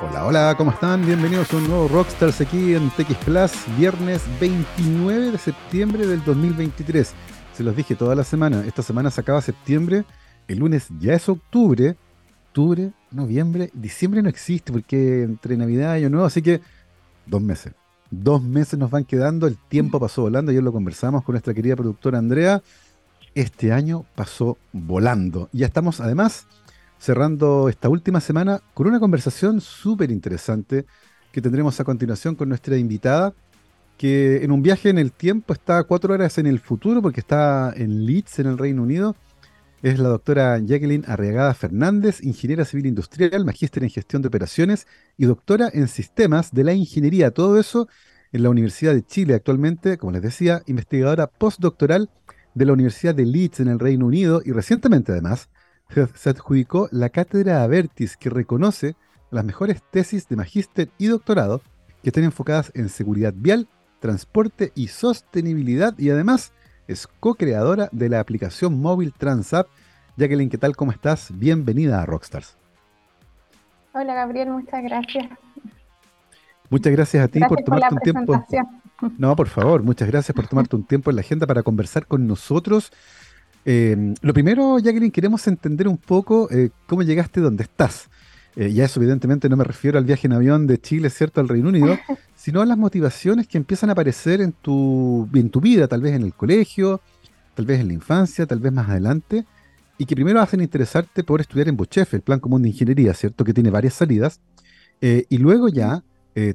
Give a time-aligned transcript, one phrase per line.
[0.00, 1.04] Hola, hola, ¿cómo están?
[1.04, 7.12] Bienvenidos a un nuevo Rockstars aquí en TX Plus, viernes 29 de septiembre del 2023.
[7.52, 10.04] Se los dije toda la semana, esta semana se acaba septiembre,
[10.46, 11.96] el lunes ya es octubre,
[12.46, 16.60] octubre, noviembre, diciembre no existe porque entre Navidad y Año Nuevo, así que
[17.26, 17.72] dos meses.
[18.08, 21.74] Dos meses nos van quedando, el tiempo pasó volando, ayer lo conversamos con nuestra querida
[21.74, 22.62] productora Andrea,
[23.34, 25.48] este año pasó volando.
[25.52, 26.46] Ya estamos además
[26.98, 30.86] cerrando esta última semana con una conversación súper interesante
[31.32, 33.34] que tendremos a continuación con nuestra invitada,
[33.96, 37.72] que en un viaje en el tiempo está cuatro horas en el futuro porque está
[37.76, 39.16] en Leeds, en el Reino Unido.
[39.82, 45.26] Es la doctora Jacqueline Arriagada Fernández, ingeniera civil industrial, magíster en gestión de operaciones y
[45.26, 47.30] doctora en sistemas de la ingeniería.
[47.30, 47.88] Todo eso
[48.32, 52.10] en la Universidad de Chile actualmente, como les decía, investigadora postdoctoral
[52.54, 55.48] de la Universidad de Leeds en el Reino Unido y recientemente además
[55.88, 58.94] se adjudicó la cátedra Avertis que reconoce
[59.30, 61.62] las mejores tesis de magíster y doctorado
[62.02, 63.68] que estén enfocadas en seguridad vial,
[63.98, 66.52] transporte y sostenibilidad y además
[66.86, 69.68] es co-creadora de la aplicación móvil TransApp.
[70.16, 70.76] Jacqueline, ¿qué tal?
[70.76, 71.30] ¿Cómo estás?
[71.34, 72.56] Bienvenida a Rockstars.
[73.92, 75.26] Hola Gabriel, muchas gracias.
[76.70, 78.46] Muchas gracias a ti por tomarte un tiempo.
[79.16, 82.26] No, por favor, muchas gracias por tomarte un tiempo en la agenda para conversar con
[82.26, 82.92] nosotros.
[83.64, 88.08] Eh, lo primero, Jacqueline, queremos entender un poco eh, cómo llegaste donde estás.
[88.56, 91.48] Eh, ya eso evidentemente no me refiero al viaje en avión de Chile, ¿cierto?, al
[91.48, 91.98] Reino Unido,
[92.36, 96.14] sino a las motivaciones que empiezan a aparecer en tu, en tu vida, tal vez
[96.14, 97.00] en el colegio,
[97.54, 99.44] tal vez en la infancia, tal vez más adelante,
[99.98, 103.44] y que primero hacen interesarte por estudiar en Bochef, el Plan Común de Ingeniería, ¿cierto?,
[103.44, 104.40] que tiene varias salidas,
[105.00, 106.02] y luego ya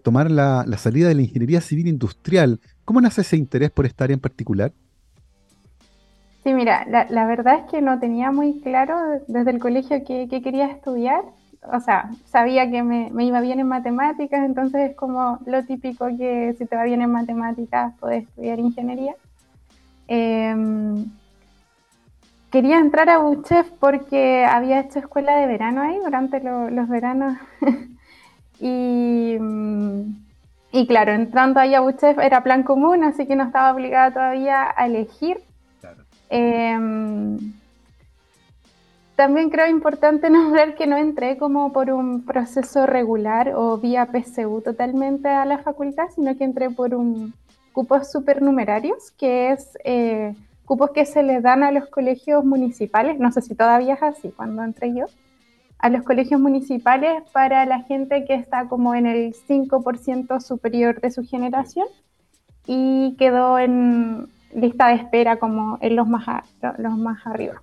[0.02, 2.60] tomar la, la salida de la Ingeniería Civil Industrial.
[2.84, 4.74] ¿Cómo nace ese interés por esta área en particular?
[6.44, 10.68] Sí, mira, la, verdad es que no tenía muy claro desde el colegio qué, quería
[10.68, 11.24] estudiar.
[11.72, 16.54] O sea, sabía que me, iba bien en matemáticas, entonces es como lo típico que
[16.58, 19.16] si te va bien en matemáticas puedes estudiar ingeniería.
[20.10, 21.06] Em,
[22.52, 27.38] quería entrar a UCHEF porque había hecho escuela de verano ahí durante los veranos.
[28.60, 29.38] y,
[30.74, 34.74] y claro, entrando ahí a UCHEF era plan común, así que no estaba obligada todavía
[34.76, 35.38] a elegir
[36.36, 37.38] Em,
[39.16, 44.62] también creo importante nombrar que no entré como por un proceso regular o vía PSU
[44.62, 47.36] totalmente a la facultad, sino que entré por un
[47.72, 50.34] cupos supernumerarios, que es eh,
[50.66, 54.32] cupos que se les dan a los colegios municipales, no sé si todavía es así
[54.32, 55.06] cuando entré yo,
[55.78, 61.12] a los colegios municipales para la gente que está como en el 5% superior de
[61.12, 61.88] su generación
[62.66, 66.26] y quedó en, lista de espera como en los más,
[66.78, 67.62] los más arriba.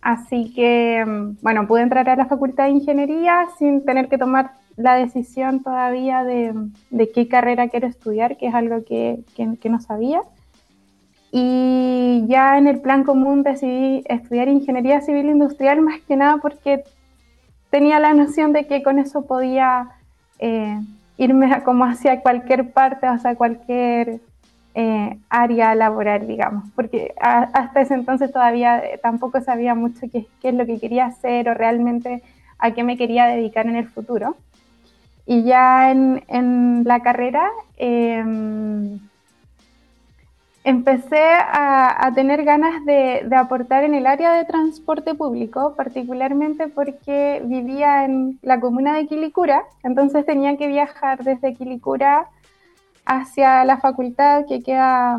[0.00, 4.52] Así que, mm, bueno, pude entrar a la Facultad de Ingeniería sin tener que tomar
[4.76, 6.54] la decisión todavía de,
[7.14, 10.22] qué carrera quiero estudiar, que es algo que, que, no sabía.
[11.32, 16.82] Y ya en el plan común decidí estudiar Ingeniería Civil Industrial más que nada porque
[17.70, 19.90] tenía la noción de que con eso podía
[20.38, 20.80] eh,
[21.18, 24.20] irme como hacia cualquier parte, hacia cualquier
[24.74, 30.54] eh, área laboral, digamos, porque hasta ese entonces todavía eh, tampoco sabía mucho qué, es
[30.54, 32.22] lo que quería hacer o realmente
[32.58, 34.36] a qué me quería dedicar en el futuro.
[35.26, 39.00] Y ya en, la carrera em,
[40.62, 47.42] empecé a, tener ganas de, de, aportar en el área de transporte público, particularmente porque
[47.44, 52.28] vivía en la comuna de Quilicura, entonces tenía que viajar desde Quilicura
[53.10, 55.18] hacia la facultad que queda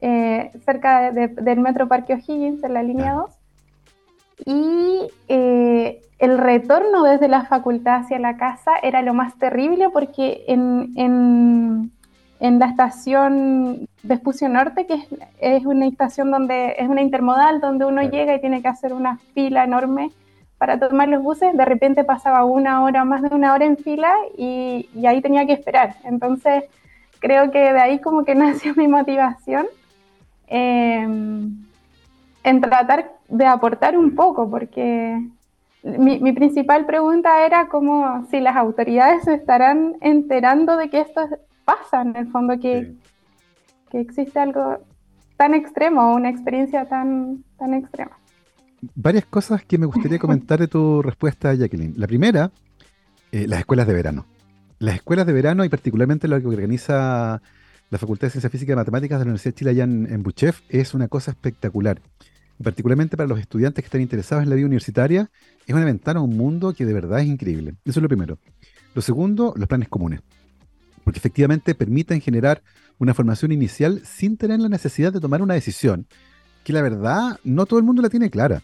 [0.00, 3.30] eh, cerca del Metro Parque O'Higgins, en la línea 2.
[4.46, 10.44] Y eh, el retorno desde la facultad hacia la casa era lo más terrible porque
[10.46, 10.92] en,
[12.40, 15.02] en, la estación Vespucio Norte, que
[15.40, 19.18] es, una estación donde es una intermodal, donde uno llega y tiene que hacer una
[19.34, 20.12] fila enorme
[20.56, 24.12] para tomar los buses, de repente pasaba una hora, más de una hora en fila
[24.36, 25.96] y, y ahí tenía que esperar.
[26.04, 26.64] Entonces
[27.20, 29.66] creo que de ahí como que nació mi motivación
[30.46, 31.64] em,
[32.44, 35.22] en tratar de aportar un poco, porque
[35.82, 41.20] mi, principal pregunta era como si las autoridades se estarán enterando de que esto
[41.64, 42.94] pasa, en el fondo, que,
[43.90, 44.78] que existe algo
[45.36, 48.18] tan extremo, una experiencia tan, tan extrema.
[48.94, 51.94] Varias cosas que me gustaría comentar de tu respuesta, Jacqueline.
[51.96, 52.50] La primera,
[53.30, 54.24] eh, las escuelas de verano
[54.78, 57.42] las escuelas de verano y particularmente lo que organiza
[57.90, 60.60] la Facultad de Ciencias Físicas y Matemáticas de la Universidad de Chile allá en, Buchef
[60.68, 62.00] es una cosa espectacular.
[62.62, 65.30] particularmente para los estudiantes que están interesados en la vida universitaria,
[65.66, 67.74] es una ventana a un mundo que de verdad es increíble.
[67.84, 68.38] Eso es lo primero.
[68.94, 70.20] Lo segundo, los planes comunes,
[71.04, 72.62] porque efectivamente permiten generar
[72.98, 76.06] una formación inicial sin tener la necesidad de tomar una decisión,
[76.64, 78.62] que la verdad no todo el mundo la tiene clara.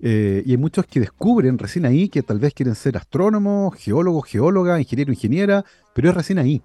[0.00, 4.28] Eh, y hay muchos que descubren recién ahí que tal vez quieren ser astrónomos, geólogos,
[4.28, 5.64] geóloga, ingeniero, ingeniera,
[5.94, 6.62] pero es recién ahí.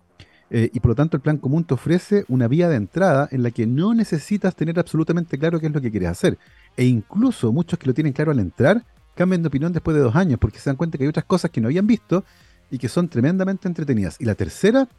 [0.54, 3.42] Eh, y por lo tanto el plan común te ofrece una vía de entrada en
[3.42, 6.38] la que no necesitas tener absolutamente claro qué es lo que quieres hacer.
[6.76, 8.84] E incluso muchos que lo tienen claro al entrar
[9.16, 11.52] cambian de opinión después de dos años porque se dan cuenta que hay otras cosas
[11.52, 12.26] que no habían visto
[12.70, 14.18] y que son tremendamente entretenidas.
[14.20, 14.90] Y la tercera,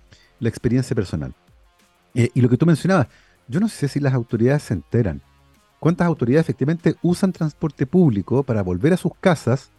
[0.41, 1.35] la experiencia personal.
[2.15, 3.09] Eh, y lo que tú mencionabas,
[3.47, 5.21] yo no sé si las autoridades se enteran.
[5.83, 9.73] ¿Cuántas autoridades efectivamente usan transporte público para volver a sus casas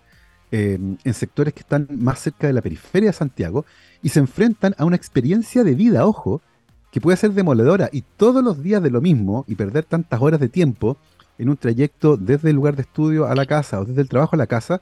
[0.51, 3.65] eh, en sectores que están más cerca de la periferia de Santiago
[4.01, 6.41] y se enfrentan a una experiencia de vida, ojo,
[6.91, 10.41] que puede ser demoledora y todos los días de lo mismo y perder tantas horas
[10.41, 10.97] de tiempo
[11.37, 14.35] en un trayecto desde el lugar de estudio a la casa o desde el trabajo
[14.35, 14.81] a la casa,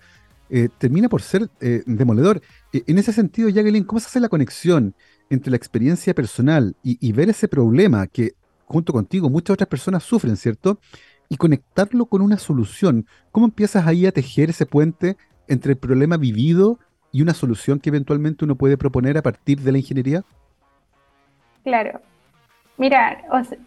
[0.50, 2.42] eh, termina por ser eh, demoledor.
[2.74, 4.96] E, en ese sentido, Jacqueline, ¿cómo se hace la conexión
[5.30, 8.34] entre la experiencia personal y, ver ese problema que
[8.66, 10.80] junto contigo muchas otras personas sufren, ¿cierto?
[11.32, 13.06] Y conectarlo con una solución.
[13.32, 15.16] ¿Cómo empiezas ahí a tejer ese puente
[15.48, 16.78] entre el problema vivido
[17.14, 20.24] y una solución que eventualmente uno puede proponer a partir de la ingeniería?
[21.64, 22.02] Claro.
[22.78, 23.24] Mira,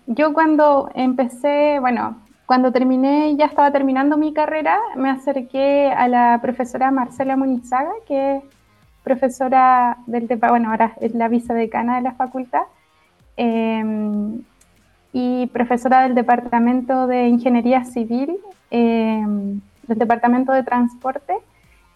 [0.07, 6.39] yo cuando empecé, bueno, cuando terminé, ya estaba terminando mi carrera, me acerqué a la
[6.43, 8.45] profesora Marcela Munizaga, que es
[9.03, 12.65] profesora del bueno, ahora es la vicedecana de la facultad,
[13.37, 14.43] em,
[15.15, 18.37] y profesora del Departamento de Ingeniería Civil,
[18.73, 21.35] em, del Departamento de Transporte,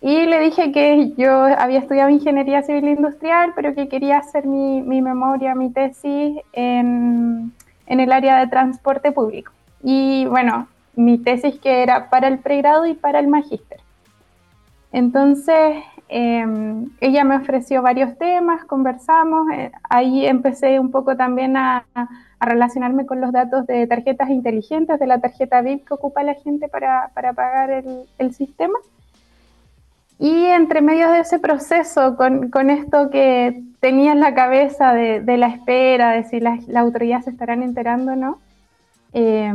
[0.00, 4.82] y le dije que yo había estudiado ingeniería civil industrial, pero que quería hacer mi,
[4.82, 7.52] mi memoria, mi tesis en,
[7.86, 9.50] en, el área de transporte público.
[9.82, 13.80] Y bueno, mi tesis que era para el pregrado y para el magíster.
[14.92, 21.84] Entonces, em, ella me ofreció varios temas, conversamos, eh, ahí empecé un poco también a,
[22.40, 26.34] a, relacionarme con los datos de tarjetas inteligentes, de la tarjeta VIP que ocupa la
[26.34, 28.78] gente para, para pagar el, el sistema.
[30.18, 35.36] Y entre medio de ese proceso, con, con esto que tenía en la cabeza de,
[35.36, 38.38] la espera, de si las la autoridades se estarán enterando o no,
[39.12, 39.52] eh,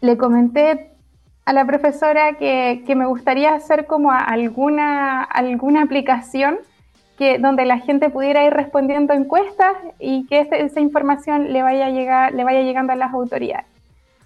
[0.00, 0.90] le comenté
[1.44, 6.56] a la profesora que, que, me gustaría hacer como alguna, alguna aplicación
[7.18, 12.30] que, donde la gente pudiera ir respondiendo encuestas y que esa, información le vaya, a
[12.30, 13.66] le vaya llegando a las autoridades.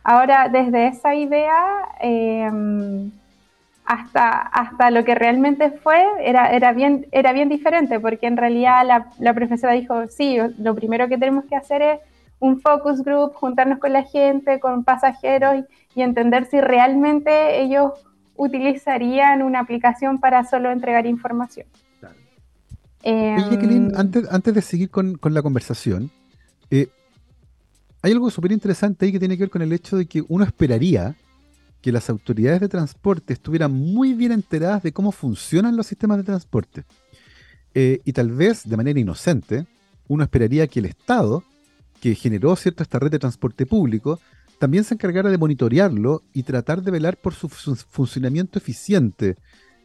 [0.04, 1.88] Ahora, desde esa idea...
[2.00, 3.10] Eh,
[3.88, 8.86] hasta, hasta lo que realmente fue era, era, bien, era bien diferente, porque en realidad
[8.86, 12.00] la, la, profesora dijo, sí, lo primero que tenemos que hacer es
[12.38, 15.56] un focus group, juntarnos con la gente, con pasajeros
[15.94, 17.92] y, y entender si realmente ellos
[18.36, 21.66] utilizarían una aplicación para solo entregar información.
[23.02, 26.10] Eh, Jacqueline, antes, antes de seguir con, con la conversación,
[26.70, 26.88] eh,
[28.02, 30.44] hay algo súper interesante ahí que tiene que ver con el hecho de que uno
[30.44, 31.16] esperaría
[31.80, 36.24] que las autoridades de transporte estuvieran muy bien enteradas de cómo funcionan los sistemas de
[36.24, 36.84] transporte.
[37.74, 39.66] Eh, y tal vez, de manera inocente,
[40.08, 41.44] uno esperaría que el Estado,
[42.00, 44.18] que generó cierta esta red de transporte público,
[44.58, 49.36] también se encargara de monitorearlo y tratar de velar por su funcionamiento eficiente.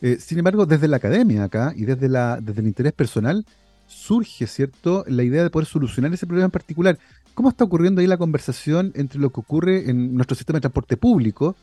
[0.03, 3.45] Eh, sin embargo, desde la academia acá y desde, el interés personal,
[3.87, 6.99] surge, ¿cierto?, la idea de poder solucionar ese problema en particular.
[7.33, 10.97] ¿Cómo está ocurriendo ahí la conversación entre lo que ocurre en nuestro sistema de transporte
[10.97, 11.55] público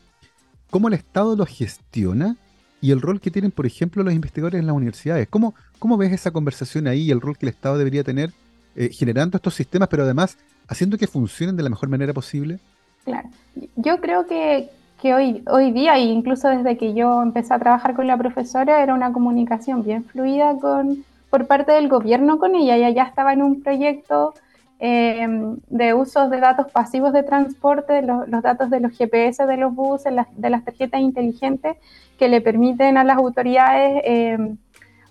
[0.71, 2.35] cómo el Estado lo gestiona
[2.81, 5.27] y el rol que tienen, por ejemplo, los investigadores en las universidades.
[5.29, 8.31] ¿Cómo, cómo ves esa conversación ahí y el rol que el Estado debería tener
[8.75, 12.57] eh, generando estos sistemas, pero además haciendo que funcionen de la mejor manera posible?
[13.03, 13.29] Claro,
[13.75, 14.69] yo creo que,
[15.01, 18.83] que hoy, hoy día, e incluso desde que yo empecé a trabajar con la profesora,
[18.83, 22.75] era una comunicación bien fluida con, por parte del gobierno con ella.
[22.75, 24.35] Ella ya estaba en un proyecto
[24.79, 25.27] eh,
[25.67, 29.73] de usos de datos pasivos de transporte, los, los, datos de los GPS de los
[29.73, 31.77] buses, las, de las tarjetas inteligentes
[32.19, 34.55] que le permiten a las autoridades eh,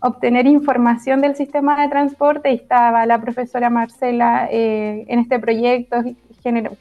[0.00, 2.52] obtener información del sistema de transporte.
[2.52, 5.96] Y estaba la profesora Marcela eh, en este proyecto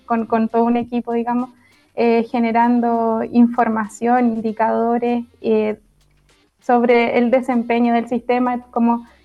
[0.05, 1.49] con, con, todo un equipo, digamos,
[2.01, 5.25] eh, generando información, indicadores
[6.61, 8.63] sobre el desempeño del sistema,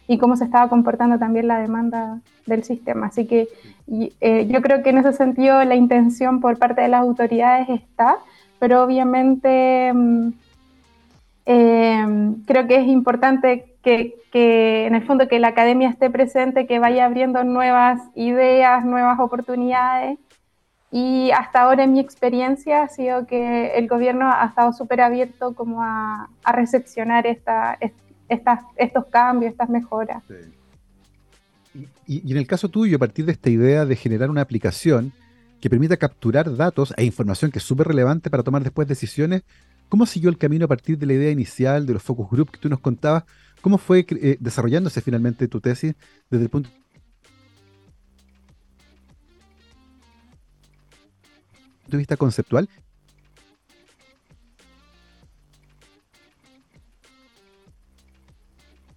[0.09, 3.07] y cómo se estaba comportando también la demanda del sistema.
[3.07, 3.49] Así que
[4.21, 8.17] eh, yo creo que en ese sentido la intención por parte de las autoridades está,
[8.59, 10.29] pero obviamente mm,
[11.47, 12.07] eh,
[12.47, 16.79] creo que es importante que, que, en el fondo que la academia esté presente, que
[16.79, 20.19] vaya abriendo nuevas ideas, nuevas oportunidades.
[20.97, 25.53] Y hasta ahora en mi experiencia ha sido que el gobierno ha estado súper abierto
[25.53, 30.23] como a, recepcionar estos cambios, estas mejoras.
[32.07, 35.13] Y, en el caso tuyo, a partir de esta idea de generar una aplicación
[35.61, 39.43] que permita capturar datos e información que es súper relevante para tomar después decisiones,
[39.89, 42.59] ¿cómo siguió el camino a partir de la idea inicial de los focus group que
[42.59, 43.25] tú nos contabas?
[43.63, 45.97] ¿Cómo fue eh, desarrollándose finalmente tu tesis
[46.31, 46.71] desde el punto
[51.89, 52.69] de vista conceptual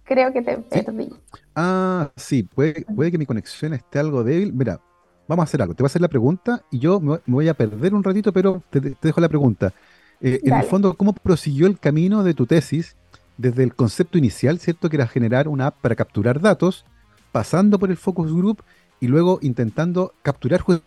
[0.08, 1.10] Creo que te perdí.
[1.54, 4.54] Ah, sí, puede, puede que mi conexión esté algo débil.
[4.54, 4.80] Mira,
[5.28, 5.74] vamos a hacer algo.
[5.74, 8.62] Te voy a hacer la pregunta y yo me voy a perder un ratito, pero
[8.70, 9.74] te, dejo la pregunta.
[10.22, 12.96] Eh, en el fondo, ¿cómo prosiguió el camino de tu tesis
[13.36, 14.88] desde el concepto inicial, ¿cierto?
[14.88, 16.86] Que era generar una app para capturar datos,
[17.30, 18.62] pasando por el focus group
[19.00, 20.84] y luego intentando capturar juegos.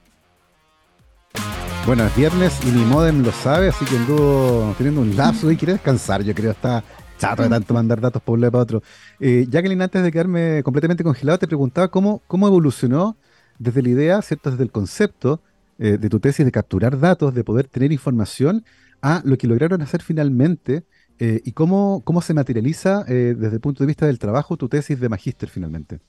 [1.85, 5.57] Bueno, es viernes y mi modem lo sabe, así que anduvo teniendo un lapso y
[5.57, 6.83] quiere descansar, yo creo, está
[7.17, 8.83] chato de tanto mandar datos por un lado para otro.
[9.19, 13.17] Eh, Jacqueline, antes de quedarme completamente congelado, te preguntaba cómo, cómo evolucionó
[13.59, 14.51] desde la idea, ¿cierto?
[14.51, 15.41] Desde el concepto
[15.79, 18.63] eh, de tu tesis de capturar datos, de poder tener información,
[19.01, 20.83] a lo que lograron hacer finalmente
[21.19, 24.69] eh, y cómo, cómo se materializa eh, desde el punto de vista del trabajo tu
[24.69, 25.99] tesis de magíster finalmente.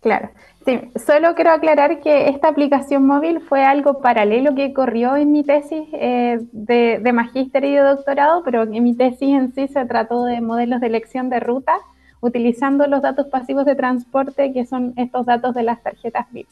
[0.00, 0.30] Claro,
[0.64, 5.42] sí, solo quiero aclarar que esta aplicación móvil fue algo paralelo que corrió en mi
[5.42, 9.84] tesis eh, de, de magíster y de doctorado, pero en mi tesis en sí se
[9.86, 11.74] trató de modelos de elección de ruta
[12.20, 16.48] utilizando los datos pasivos de transporte, que son estos datos de las tarjetas VIP.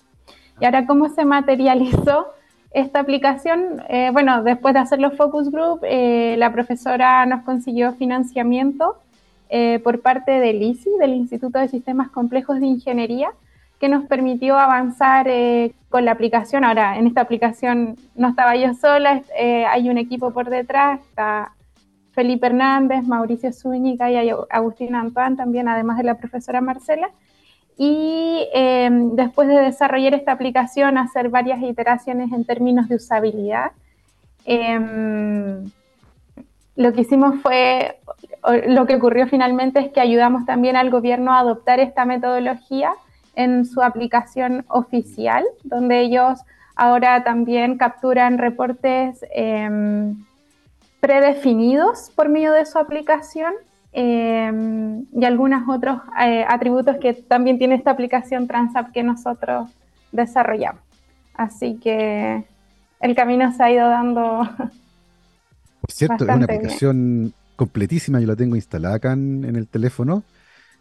[0.61, 2.29] Y ahora, ¿cómo se materializó
[2.71, 3.83] esta aplicación?
[3.89, 8.97] Eh, bueno, después de hacer los focus group, eh, la profesora nos consiguió financiamiento
[9.49, 13.31] eh, por parte del ISI, del Instituto de Sistemas Complejos de Ingeniería,
[13.79, 16.65] que nos permitió avanzar eh, con la aplicación.
[16.65, 21.53] Ahora, en esta aplicación no estaba yo sola, eh, hay un equipo por detrás, está
[22.13, 27.11] Felipe Hernández, Mauricio Zúñiga y Agustín Antoine también, además de la profesora Marcela.
[27.79, 28.47] Y
[29.13, 33.73] después de desarrollar esta aplicación, hacer varias iteraciones en términos de usabilidad,
[34.47, 35.71] em,
[36.77, 37.99] lo que hicimos fue,
[38.67, 42.93] lo que ocurrió finalmente es que ayudamos también al gobierno a adoptar esta metodología
[43.35, 46.41] en su aplicación oficial, donde ellos
[46.75, 50.25] ahora también capturan reportes em,
[51.01, 53.55] predefinidos por medio de su aplicación
[53.93, 59.71] em, y algunos otros eh, atributos que también tiene esta aplicación Transapp que nosotros
[60.13, 60.83] desarrollamos.
[61.35, 62.45] Así que
[63.01, 64.49] el camino se ha ido dando
[65.87, 70.25] Por cierto, es una aplicación completísima, yo la tengo instalada acá en, el teléfono.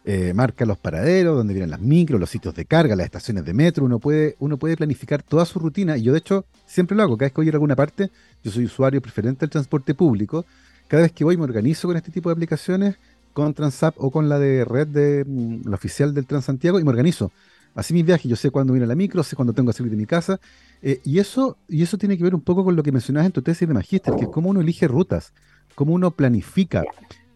[0.04, 3.54] Eh, marca los paraderos, donde vienen las micros, los sitios de carga, las estaciones de
[3.54, 7.04] metro, uno puede, uno puede planificar toda su rutina, y yo de hecho siempre lo
[7.04, 8.10] hago, cada vez que voy a ir a alguna parte,
[8.42, 10.44] yo soy usuario preferente del transporte público,
[10.86, 12.96] cada vez que voy me organizo con este tipo de aplicaciones,
[13.32, 16.90] con Transap o con la de red de mm, la oficial del Transantiago, y me
[16.90, 17.32] organizo.
[17.76, 19.98] Así mis viajes, yo sé cuándo viene la micro, sé cuándo tengo que salir de
[19.98, 20.40] mi casa,
[20.80, 23.32] eh, y, eso, y eso tiene que ver un poco con lo que mencionabas en
[23.32, 25.34] tu tesis de magíster, que es cómo uno elige rutas,
[25.74, 26.84] cómo uno planifica.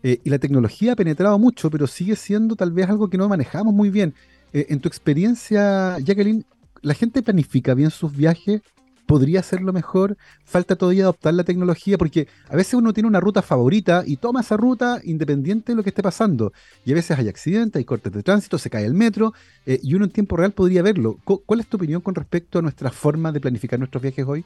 [0.02, 3.28] Eh, y la tecnología ha penetrado mucho, pero sigue siendo tal vez algo que no
[3.28, 4.14] manejamos muy bien.
[4.54, 6.44] Eh, en tu experiencia, Jacqueline,
[6.80, 8.62] ¿la gente planifica bien sus viajes?
[9.06, 13.42] Podría lo mejor, falta todavía adoptar la tecnología, porque a veces uno tiene una ruta
[13.42, 16.52] favorita y toma esa ruta independiente de lo que esté pasando.
[16.84, 19.32] Y a veces hay accidentes, hay cortes de tránsito, se cae el metro,
[19.66, 21.16] eh, y uno en tiempo real podría verlo.
[21.24, 24.44] ¿Cuál es tu opinión con respecto a nuestra forma de planificar nuestros viajes hoy?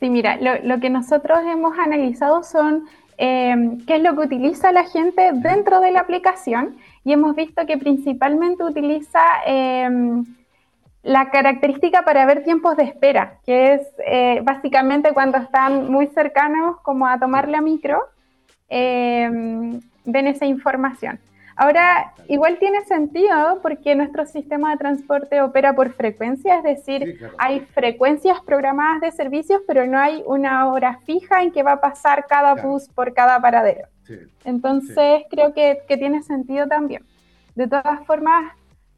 [0.00, 2.84] Sí, mira, lo, que nosotros hemos analizado son
[3.16, 7.64] eh, qué es lo que utiliza la gente dentro de la aplicación y hemos visto
[7.66, 9.20] que principalmente utiliza...
[9.46, 10.24] Eh,
[11.04, 16.80] la característica para ver tiempos de espera, que es eh, básicamente cuando están muy cercanos
[16.80, 18.02] como a tomar la micro,
[18.70, 19.30] eh,
[20.04, 21.20] ven esa información.
[21.56, 27.60] Ahora, igual tiene sentido porque nuestro sistema de transporte opera por frecuencia, es decir, hay
[27.60, 32.26] frecuencias programadas de servicios, pero no hay una hora fija en que va a pasar
[32.26, 33.86] cada bus por cada paradero.
[34.44, 37.04] Entonces, creo que, que tiene sentido también.
[37.54, 38.52] De todas formas,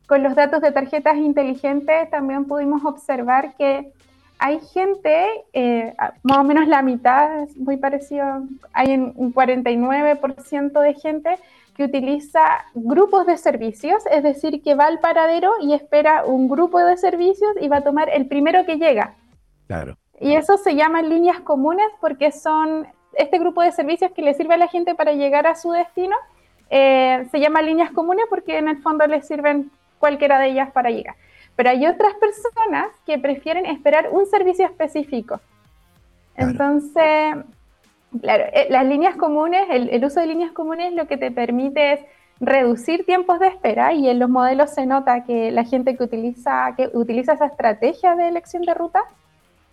[0.06, 3.92] con los datos de tarjetas inteligentes también pudimos observar que
[4.38, 10.94] hay gente, eh, más o menos la mitad, es muy parecido, hay un 49% de
[10.94, 11.38] gente
[11.76, 16.78] que utiliza grupos de servicios, es decir, que va al paradero y espera un grupo
[16.78, 19.14] de servicios y va a tomar el primero que llega.
[19.66, 19.96] Claro.
[20.18, 24.54] Y eso se llama líneas comunes porque son este grupo de servicios que le sirve
[24.54, 26.16] a la gente para llegar a su destino.
[26.70, 30.90] Eh, se llama líneas comunes porque en el fondo les sirven cualquiera de ellas para
[30.90, 31.16] llegar.
[31.56, 35.40] Pero hay otras personas que prefieren esperar un servicio específico.
[36.36, 37.34] Entonces,
[38.20, 42.00] claro, eh, las líneas comunes, el, uso de líneas comunes lo que te permite es
[42.40, 46.74] reducir tiempos de espera y en los modelos se nota que la gente que utiliza,
[46.76, 49.04] que utiliza esa estrategia de elección de ruta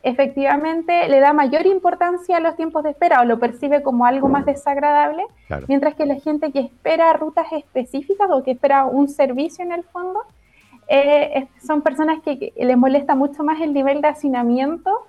[0.03, 4.27] efectivamente le da mayor importancia a los tiempos de espera o lo percibe como algo
[4.27, 5.23] más desagradable,
[5.67, 9.83] mientras que la gente que espera rutas específicas o que espera un servicio en el
[9.83, 10.19] fondo,
[10.89, 15.07] eh, son personas que, les molesta mucho más el nivel de hacinamiento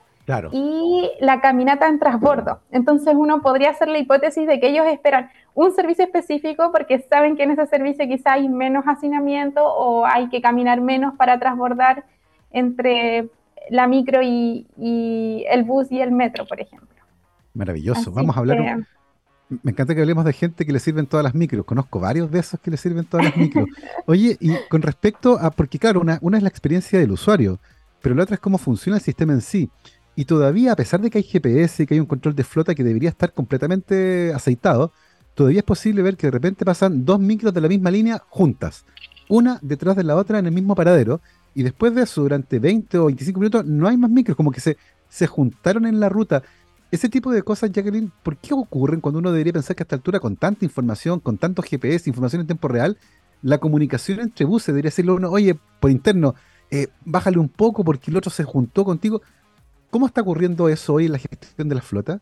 [0.53, 2.61] y la caminata en transbordo.
[2.71, 7.37] Entonces uno podría hacer la hipótesis de que ellos esperan un servicio específico porque saben
[7.37, 12.05] que en ese servicio quizá hay menos hacinamiento o hay que caminar menos para transbordar
[12.53, 13.29] entre
[13.71, 14.67] la micro y,
[15.49, 16.89] el bus y el metro, por ejemplo.
[17.55, 18.13] Maravilloso.
[18.13, 18.87] Vamos a hablar.
[19.63, 21.65] Me encanta que hablemos de gente que le sirven todas las micros.
[21.65, 23.69] Conozco varios de esos que le sirven todas las micros.
[24.07, 27.61] Oye, y con respecto a, porque claro, una, una es la experiencia del usuario,
[28.01, 29.71] pero la otra es cómo funciona el sistema en sí.
[30.17, 32.75] Y todavía, a pesar de que hay GPS y que hay un control de flota
[32.75, 34.93] que debería estar completamente aceitado,
[35.35, 38.85] todavía es posible ver que de repente pasan dos micros de la misma línea juntas,
[39.29, 41.21] una detrás de la otra en el mismo paradero,
[41.55, 44.61] y después de eso, durante 20 o 25 minutos, no hay más micros, como que
[44.61, 44.77] se,
[45.09, 46.43] se juntaron en la ruta.
[46.91, 49.97] Ese tipo de cosas, Jacqueline, ¿por qué ocurren cuando uno debería pensar que a esta
[49.97, 52.99] altura, con tanta información, con tantos GPS, información en tiempo real,
[53.43, 56.35] la comunicación entre buses debería decirle uno, oye, por interno,
[56.71, 59.23] eh, bájale un poco porque el otro se juntó contigo?
[59.91, 62.21] ¿Cómo está ocurriendo eso hoy en la gestión de la flota?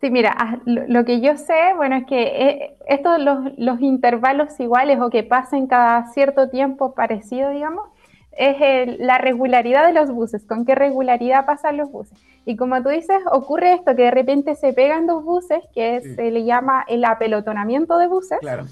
[0.00, 4.60] Sí, mira, ah, lo, que yo sé, bueno, es que eh, estos los, los, intervalos
[4.60, 7.88] iguales o que pasen cada cierto tiempo parecido, digamos,
[8.36, 12.18] es la regularidad de los buses, con qué regularidad pasan los buses.
[12.44, 16.30] Y como tú dices, ocurre esto, que de repente se pegan dos buses, que se
[16.30, 18.38] le llama el apelotonamiento de buses.
[18.40, 18.66] Claro.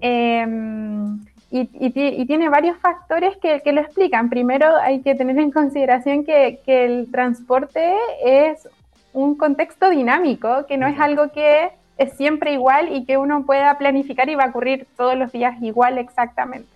[0.00, 4.28] Em, y, tiene varios factores que, lo explican.
[4.28, 8.68] Primero hay que tener en consideración que, que, el transporte es
[9.12, 13.78] un contexto dinámico, que no es algo que es siempre igual y que uno pueda
[13.78, 16.73] planificar y va a ocurrir todos los días igual exactamente.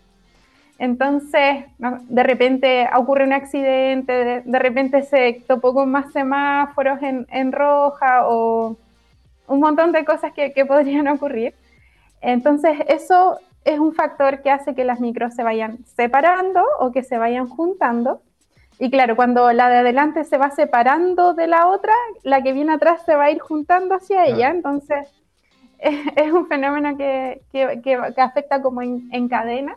[0.78, 8.28] Entonces, de repente ocurre un accidente, de, repente se topó con más semáforos en, roja
[8.28, 8.76] o
[9.48, 11.54] un montón de cosas que, podrían ocurrir.
[12.20, 17.02] Entonces, eso es un factor que hace que las micros se vayan separando o que
[17.02, 18.22] se vayan juntando.
[18.78, 22.74] Y claro, cuando la de adelante se va separando de la otra, la que viene
[22.74, 24.50] atrás se va a ir juntando hacia ella.
[24.50, 25.08] Entonces,
[25.78, 27.42] es, un fenómeno que,
[28.16, 29.74] afecta como en cadena.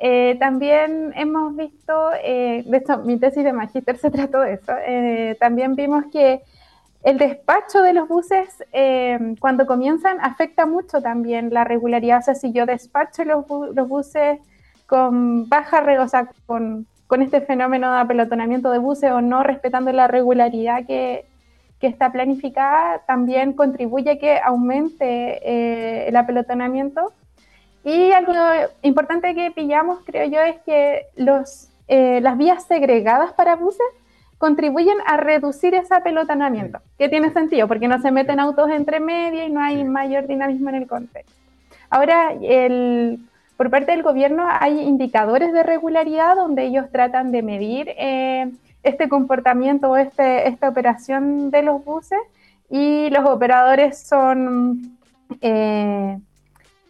[0.00, 4.72] Eh, también hemos visto, eh, de hecho mi tesis de magíster se trató de eso,
[4.86, 6.40] eh, también vimos que
[7.02, 8.62] el despacho de los buses
[9.40, 13.46] cuando comienzan afecta mucho también la regularidad, o sea, si yo despacho los,
[13.88, 14.40] buses
[14.86, 16.86] con baja, o sea, con,
[17.20, 21.24] este fenómeno de apelotonamiento de buses o no respetando la regularidad que,
[21.80, 27.12] que está planificada, también contribuye a que aumente el apelotonamiento
[27.88, 28.34] y algo
[28.82, 33.86] importante que pillamos, creo yo, es que los, eh, las vías segregadas para buses
[34.36, 39.44] contribuyen a reducir ese apelotonamiento, que tiene sentido, porque no se meten autos entre medio
[39.44, 41.32] y no hay mayor dinamismo en el contexto.
[41.88, 43.20] Ahora, el,
[43.56, 48.50] por parte del gobierno hay indicadores de regularidad donde ellos tratan de medir eh,
[48.82, 52.20] este comportamiento o este, esta operación de los buses
[52.70, 54.98] y los operadores son...
[55.40, 56.18] Eh,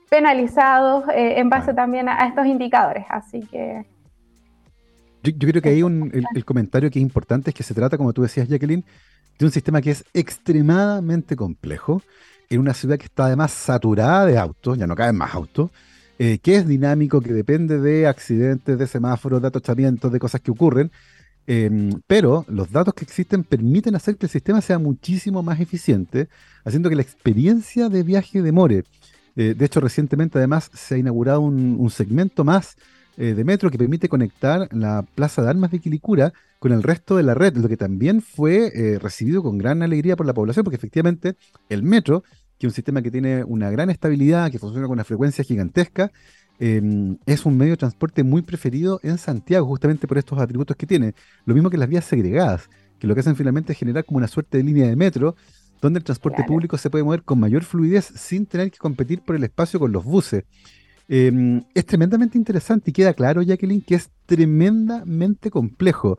[0.08, 3.04] penalizados eh, en base también a, estos indicadores.
[3.08, 3.84] Así que...
[5.22, 8.22] Yo, creo que ahí el, comentario que es importante es que se trata, como tú
[8.22, 8.84] decías, Jacqueline,
[9.38, 12.02] de un sistema que es extremadamente complejo,
[12.48, 15.70] en una ciudad que está además saturada de autos, ya no caben más autos,
[16.18, 20.50] eh, que es dinámico, que depende de accidentes, de semáforos, de atochamientos, de cosas que
[20.50, 20.90] ocurren,
[21.46, 26.28] em, pero los datos que existen permiten hacer que el sistema sea muchísimo más eficiente,
[26.64, 28.84] haciendo que la experiencia de viaje demore.
[29.38, 32.76] Eh, de hecho, recientemente además se ha inaugurado un, segmento más
[33.16, 37.16] eh, de metro que permite conectar la Plaza de Armas de Quilicura con el resto
[37.16, 40.64] de la red, lo que también fue eh, recibido con gran alegría por la población,
[40.64, 41.36] porque efectivamente
[41.68, 42.24] el metro,
[42.58, 46.10] que es un sistema que tiene una gran estabilidad, que funciona con una frecuencia gigantesca,
[46.58, 50.86] em, es un medio de transporte muy preferido en Santiago, justamente por estos atributos que
[50.86, 51.14] tiene.
[51.44, 54.26] Lo mismo que las vías segregadas, que lo que hacen finalmente es generar como una
[54.26, 55.36] suerte de línea de metro
[55.80, 59.36] donde el transporte público se puede mover con mayor fluidez sin tener que competir por
[59.36, 60.44] el espacio con los buses.
[61.08, 66.18] Em, es tremendamente interesante y queda claro, Jacqueline, que es tremendamente complejo.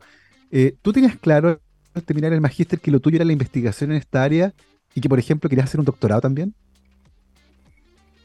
[0.50, 1.60] Eh, ¿Tú tenías claro
[1.94, 4.52] al terminar el magíster que lo tuyo era la investigación en esta área
[4.94, 6.54] y que, por ejemplo, querías hacer un doctorado también?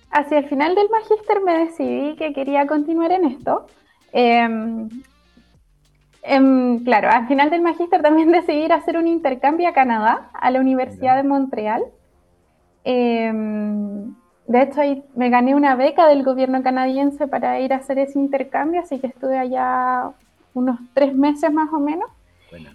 [0.10, 3.67] Hacia el final del magíster me decidí que quería continuar en esto.
[4.12, 4.89] Em,
[6.27, 10.59] Em, claro, al final del magíster también decidí hacer un intercambio a Canadá, a la
[10.59, 11.83] Universidad de Montreal.
[12.83, 14.15] Em,
[14.47, 18.19] de hecho, ahí me gané una beca del gobierno canadiense para ir a hacer ese
[18.19, 20.11] intercambio, así que estuve allá
[20.53, 22.09] unos tres meses más o menos.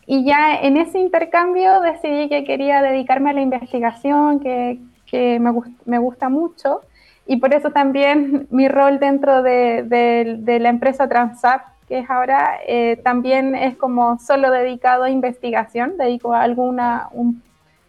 [0.06, 5.52] Y ya en ese intercambio decidí que quería dedicarme a la investigación, que, que me,
[5.86, 6.82] me, gusta mucho.
[7.26, 12.60] Y por eso también mi rol dentro de, de, la empresa Transap, que es ahora,
[12.68, 17.42] eh, también es como solo dedicado a investigación, dedico alguna, un,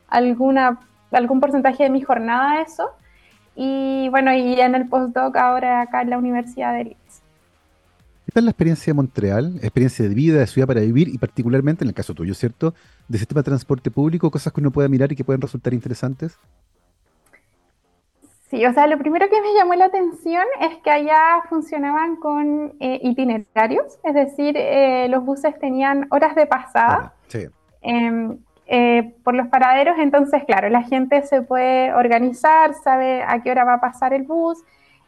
[0.08, 0.80] alguna,
[1.12, 2.90] algún porcentaje de mi jornada a eso.
[3.56, 7.22] Y bueno, y en el postdoc ahora acá en la Universidad de Leeds.
[8.26, 9.60] ¿Qué tal la experiencia de Montreal?
[9.62, 12.74] Experiencia de vida, de ciudad para vivir y particularmente en el caso tuyo, ¿cierto?
[13.08, 16.40] De sistema de transporte público, cosas que uno pueda mirar y que pueden resultar interesantes.
[18.52, 22.74] Sí, o sea, lo primero que me llamó la atención es que allá funcionaban con
[22.82, 27.14] eh, itinerarios, es decir, eh, los buses tenían horas de pasada.
[27.28, 27.48] sí.
[27.82, 28.38] Em,
[28.68, 33.64] eh, por los paraderos, entonces, claro, la gente se puede organizar, sabe a qué hora
[33.64, 34.60] va a pasar el bus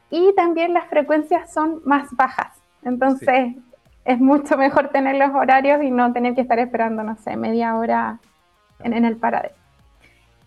[0.10, 2.62] y también las frecuencias son más bajas.
[2.84, 3.56] Entonces,
[4.06, 7.76] es mucho mejor tener los horarios y no tener que estar esperando, no sé, media
[7.76, 8.20] hora
[8.80, 9.56] en, el paradero.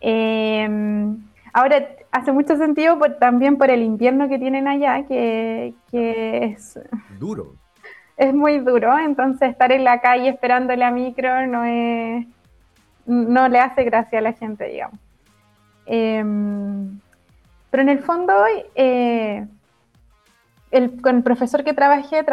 [0.00, 1.18] Em,
[1.52, 6.78] ahora, hace mucho sentido también por el invierno que tienen allá, que, que es...
[7.18, 7.54] Duro.
[8.16, 12.26] Es muy duro, entonces estar en la calle esperando la micro no es
[13.06, 14.98] no le hace gracia a la gente, digamos.
[15.86, 16.98] Em,
[17.70, 18.32] pero en el fondo,
[18.74, 19.46] eh,
[21.02, 22.24] con el profesor que trabajé,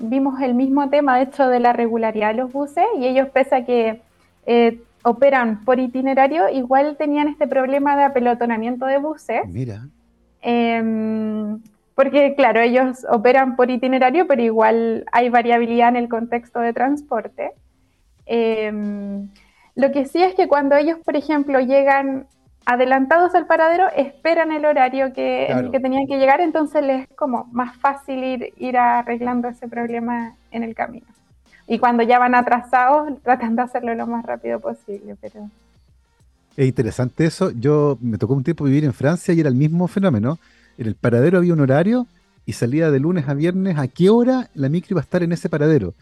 [0.00, 3.56] vimos el mismo tema, de hecho, de la regularidad de los buses, y ellos, pese
[3.56, 4.00] a que
[4.46, 9.42] eh, operan por itinerario, igual tenían este problema de apelotonamiento de buses.
[9.48, 9.86] Mira.
[10.42, 11.60] Em,
[11.94, 17.52] porque, claro, ellos operan por itinerario, pero igual hay variabilidad en el contexto de transporte.
[18.26, 19.28] Em,
[19.74, 22.26] lo que sí es que cuando ellos, por ejemplo, llegan
[22.64, 27.02] adelantados al paradero, esperan el horario que, en el que tenían que llegar, entonces les
[27.02, 31.06] es como más fácil ir, ir arreglando ese problema en el camino.
[31.70, 35.48] Y cuando ya van atrasados, tratan de hacerlo lo más rápido posible, pero...
[36.56, 37.52] Es interesante eso.
[37.52, 40.40] Yo me tocó un tiempo vivir en Francia y era el mismo fenómeno.
[40.76, 42.08] En el paradero había un horario
[42.44, 43.78] y salía de lunes a viernes.
[43.78, 45.94] A qué hora la micro iba a estar en ese paradero.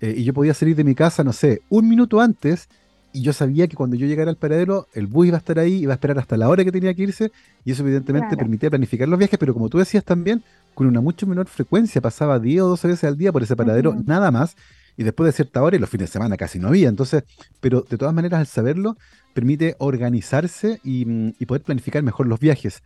[0.00, 2.68] Eh, y yo podía salir de mi casa, no sé, un minuto antes.
[3.12, 5.74] Y yo sabía que cuando yo llegara al paradero, el bus iba a estar ahí,
[5.74, 7.32] iba a esperar hasta la hora que tenía que irse,
[7.64, 10.42] y eso evidentemente permitía planificar los viajes, pero como tú decías también,
[10.74, 13.96] con una mucho menor frecuencia, pasaba 10 o 12 veces al día por ese paradero,
[14.04, 14.54] nada más,
[14.96, 17.24] y después de cierta hora y los fines de semana casi no había, entonces,
[17.60, 18.96] pero de todas maneras al saberlo,
[19.34, 22.82] permite organizarse y, mm, poder planificar mejor los viajes.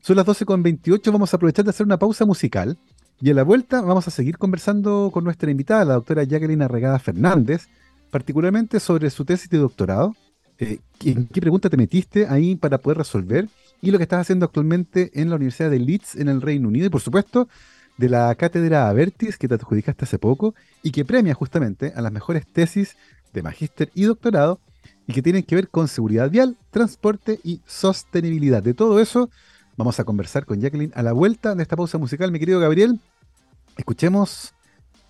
[0.00, 2.76] Son las 12.28, vamos a aprovechar de hacer una pausa musical,
[3.20, 6.98] y a la vuelta vamos a seguir conversando con nuestra invitada, la doctora Jacqueline Arregada
[6.98, 7.68] Fernández,
[8.10, 10.16] particularmente sobre su tesis de doctorado.
[10.58, 13.48] Eh, ¿En qué pregunta te metiste ahí para poder resolver?
[13.80, 16.86] Y lo que estás haciendo actualmente en la Universidad de Leeds en el Reino Unido.
[16.86, 17.48] Y por supuesto,
[18.02, 22.10] de la cátedra Avertis que te adjudicaste hace poco y que premia justamente a las
[22.10, 22.96] mejores tesis
[23.32, 24.58] de magíster y doctorado
[25.06, 28.60] y que tienen que ver con seguridad vial, transporte y sostenibilidad.
[28.60, 29.30] De todo eso
[29.76, 32.98] vamos a conversar con Jacqueline a la vuelta de esta pausa musical, mi querido Gabriel.
[33.76, 34.52] Escuchemos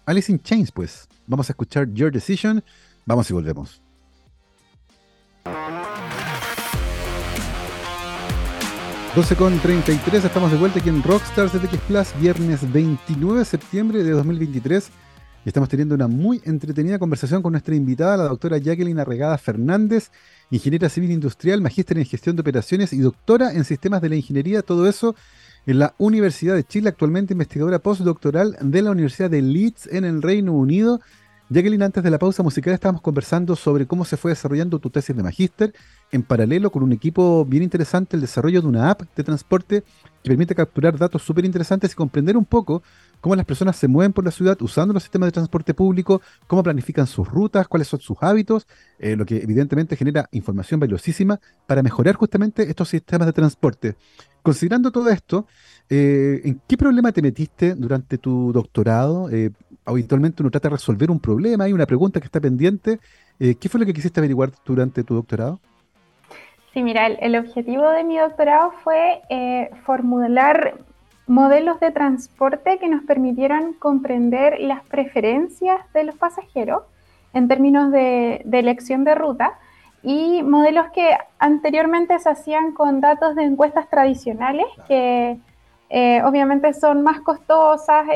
[0.04, 1.08] Alice in Chains, pues.
[1.26, 2.62] Vamos a escuchar Your Decision
[3.06, 3.81] Vamos y volvemos.
[9.14, 14.02] 12 con 33, estamos de vuelta aquí en Rockstars de Plus, viernes 29 de septiembre
[14.02, 14.88] de 2023.
[15.44, 20.10] Y estamos teniendo una muy entretenida conversación con nuestra invitada, la doctora Jacqueline Arregada Fernández,
[20.50, 24.62] ingeniera civil industrial, magíster en gestión de operaciones y doctora en sistemas de la ingeniería,
[24.62, 25.14] todo eso
[25.66, 30.22] en la Universidad de Chile, actualmente investigadora postdoctoral de la Universidad de Leeds en el
[30.22, 31.02] Reino Unido
[31.52, 35.14] Jacqueline, antes de la pausa musical estábamos conversando sobre cómo se fue desarrollando tu tesis
[35.14, 35.74] de magíster
[36.10, 39.82] en paralelo con un equipo bien interesante, el desarrollo de una app de transporte
[40.22, 42.82] que permite capturar datos súper interesantes y comprender un poco
[43.20, 46.62] cómo las personas se mueven por la ciudad usando los sistemas de transporte público, cómo
[46.62, 48.66] planifican sus rutas, cuáles son sus hábitos,
[48.98, 53.96] eh, lo que evidentemente genera información valiosísima para mejorar justamente estos sistemas de transporte.
[54.42, 55.46] Considerando todo esto,
[55.90, 59.30] eh, ¿en qué problema te metiste durante tu doctorado?
[59.30, 59.50] Eh,
[59.84, 62.98] habitualmente uno trata de resolver un problema, hay una pregunta que está pendiente.
[63.38, 65.60] Eh, ¿Qué fue lo que quisiste averiguar durante tu doctorado?
[66.72, 70.78] Sí, mira, el, objetivo de mi doctorado fue eh, formular
[71.26, 76.82] modelos de transporte que nos permitieran comprender las preferencias de los pasajeros
[77.34, 79.58] en términos de, elección de ruta
[80.02, 85.38] y modelos que anteriormente se hacían con datos de encuestas tradicionales que
[85.92, 88.06] eh, obviamente son más costosas,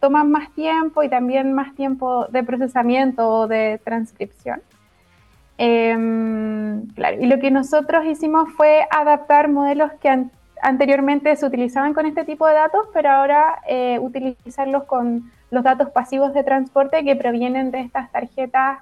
[0.00, 4.62] toman más tiempo y también más tiempo de procesamiento o de transcripción.
[5.58, 10.26] Em, claro, y lo que nosotros hicimos fue adaptar modelos que
[10.62, 15.90] anteriormente se utilizaban con este tipo de datos, pero ahora eh, utilizarlos con los datos
[15.90, 18.78] pasivos de transporte que provienen de estas tarjetas,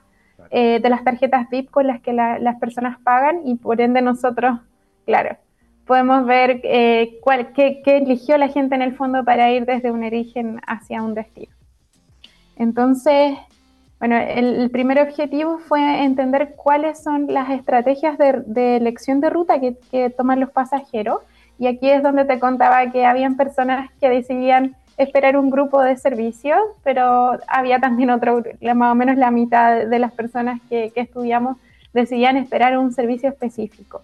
[0.50, 4.60] eh, de las tarjetas VIP con las que las personas pagan y por ende nosotros,
[5.04, 5.36] claro,
[5.90, 10.04] podemos ver eh, cuál, qué, eligió la gente en el fondo para ir desde un
[10.04, 11.52] origen hacia un destino.
[12.54, 13.36] Entonces,
[13.98, 19.78] bueno, el, primer objetivo fue entender cuáles son las estrategias de, elección de ruta que,
[19.90, 21.22] que, toman los pasajeros.
[21.58, 25.96] Y aquí es donde te contaba que habían personas que decidían esperar un grupo de
[25.96, 28.44] servicios, pero había también otro,
[28.76, 31.56] más o menos la mitad de las personas que, que estudiamos
[31.92, 34.02] decidían esperar un servicio específico.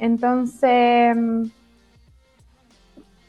[0.00, 1.16] Entonces,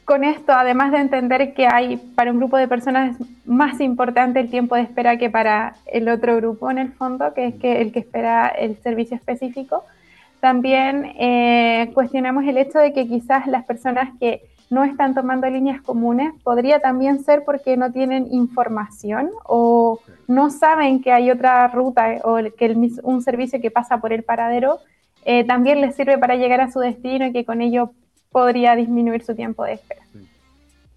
[0.04, 4.50] con esto, además de entender que hay para un grupo de personas más importante el
[4.50, 7.92] tiempo de espera que para el otro grupo en el fondo, que es que el
[7.92, 9.84] que espera el servicio específico,
[10.40, 15.82] también eh, cuestionamos el hecho de que quizás las personas que no están tomando líneas
[15.82, 22.16] comunes podría también ser porque no tienen información o no saben que hay otra ruta
[22.24, 24.80] o que un servicio que pasa por el paradero
[25.24, 27.92] eh, también les sirve para llegar a su destino y que con ello
[28.30, 30.02] podría disminuir su tiempo de espera.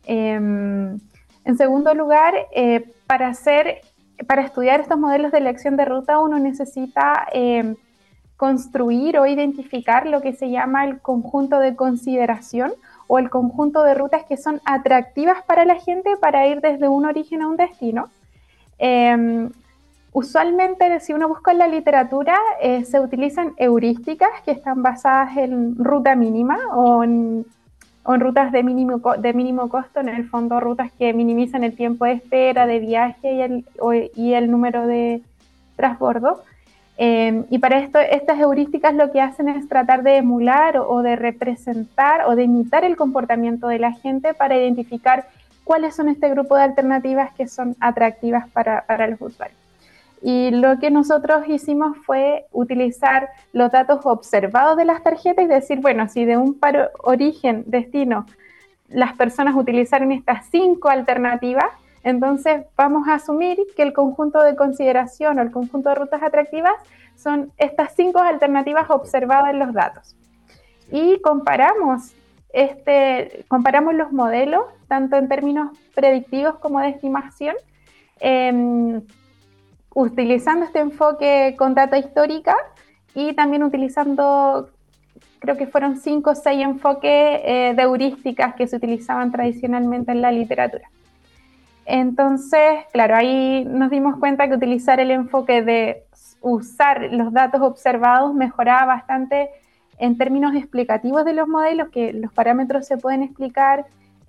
[0.06, 1.00] Em,
[1.44, 3.82] en segundo lugar, eh, para, hacer,
[4.28, 7.76] para estudiar estos modelos de elección de ruta uno necesita em,
[8.38, 12.74] construir o identificar lo que se llama el conjunto de consideración
[13.08, 17.06] o el conjunto de rutas que son atractivas para la gente para ir desde un
[17.06, 18.10] origen a un destino.
[18.78, 19.52] Em,
[20.15, 25.75] Usualmente, si uno busca en la literatura, eh, se utilizan heurísticas que están basadas en
[25.75, 27.45] ruta mínima o en,
[28.06, 32.13] rutas de mínimo, de mínimo costo, en el fondo rutas que minimizan el tiempo de
[32.13, 33.65] espera, de viaje y el,
[34.15, 35.21] y el número de
[35.75, 36.43] transbordo.
[36.97, 41.17] Eh, y para esto, estas heurísticas lo que hacen es tratar de emular o, de
[41.17, 45.28] representar o de imitar el comportamiento de la gente para identificar
[45.65, 49.64] cuáles son este grupo de alternativas que son atractivas para, para los usuarios.
[50.28, 55.82] Y lo que nosotros hicimos fue utilizar los datos observados de las tarjetas y decir,
[55.82, 58.26] bueno, si de un paro origen, destino,
[58.90, 61.68] las personas utilizaron estas cinco alternativas,
[62.02, 66.74] entonces vamos a asumir que el conjunto de consideración o el conjunto de rutas atractivas
[67.16, 70.16] son estas cinco alternativas observadas en los datos.
[70.92, 72.16] Y comparamos,
[72.52, 77.56] este, comparamos los modelos, tanto en términos predictivos como de estimación,
[78.22, 79.04] eh,
[79.96, 82.56] utilizando este enfoque con data histórica
[83.16, 84.70] y también utilizando,
[85.40, 90.22] creo que fueron cinco o seis enfoques eh, de heurísticas que se utilizaban tradicionalmente en
[90.22, 90.90] la literatura.
[91.86, 96.04] Entonces, claro, ahí nos dimos cuenta que utilizar el enfoque de
[96.42, 99.50] usar los datos observados mejoraba bastante
[99.98, 103.86] en términos explicativos de los modelos, que los parámetros se pueden explicar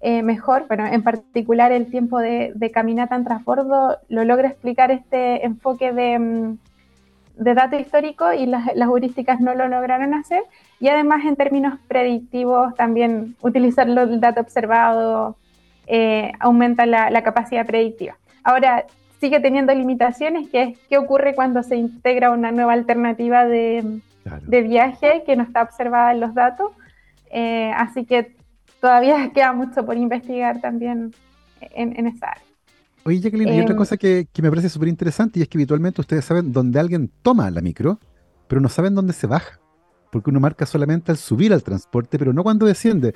[0.09, 5.45] eh, mejor, bueno, en particular el tiempo de, caminata en transbordo lo logra explicar este
[5.45, 6.59] enfoque de, mm,
[7.39, 10.45] de dato histórico y las, heurísticas no lo lograron hacer.
[10.79, 15.39] Y además en términos predictivos también utilizar el dato observado
[15.89, 18.17] eh, aumenta la, capacidad predictiva.
[18.45, 18.85] Ahora,
[19.19, 24.03] sigue teniendo limitaciones, que es qué ocurre cuando se integra una nueva alternativa de,
[24.47, 26.71] viaje que no está observada en los datos.
[27.33, 28.36] Eh, así que
[28.87, 31.13] todavía queda mucho por investigar también
[31.61, 32.45] en, esa área.
[33.05, 36.01] Oye, Jacqueline, hay otra em, cosa que, me parece súper interesante y es que habitualmente
[36.01, 37.99] ustedes saben dónde alguien toma la micro,
[38.47, 39.59] pero no saben dónde se baja.
[40.13, 43.15] Porque uno marca solamente al subir al transporte, pero no cuando desciende.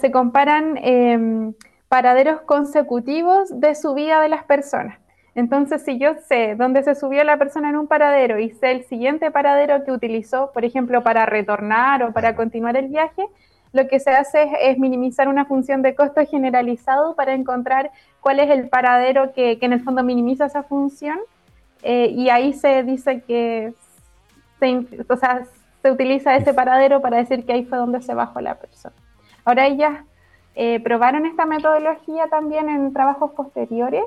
[0.00, 1.54] se comparan em,
[1.88, 4.98] paraderos consecutivos de subida de las personas.
[5.34, 8.84] Entonces, si yo sé dónde se subió la persona en un paradero y sé el
[8.84, 13.24] siguiente paradero que utilizó, por ejemplo, para retornar o para continuar el viaje,
[13.72, 18.50] lo que se hace es, minimizar una función de costo generalizado para encontrar cuál es
[18.50, 21.18] el paradero que, en el fondo minimiza esa función.
[21.82, 23.72] Eh, y ahí se dice que
[24.60, 24.86] se,
[25.82, 28.94] se utiliza ese paradero para decir que ahí fue donde se bajó la persona.
[29.44, 30.04] Ahora ellas
[30.54, 34.04] eh, probaron esta metodología también en trabajos posteriores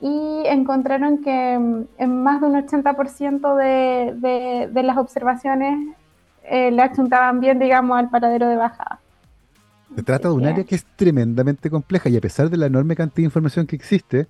[0.00, 5.96] y encontraron que en más de un 80% de, de las observaciones
[6.50, 9.00] eh, le achuntaban bien, digamos, al paradero de bajada.
[9.94, 12.94] Se trata de un área que es tremendamente compleja y a pesar de la enorme
[12.94, 14.26] cantidad de información que existe,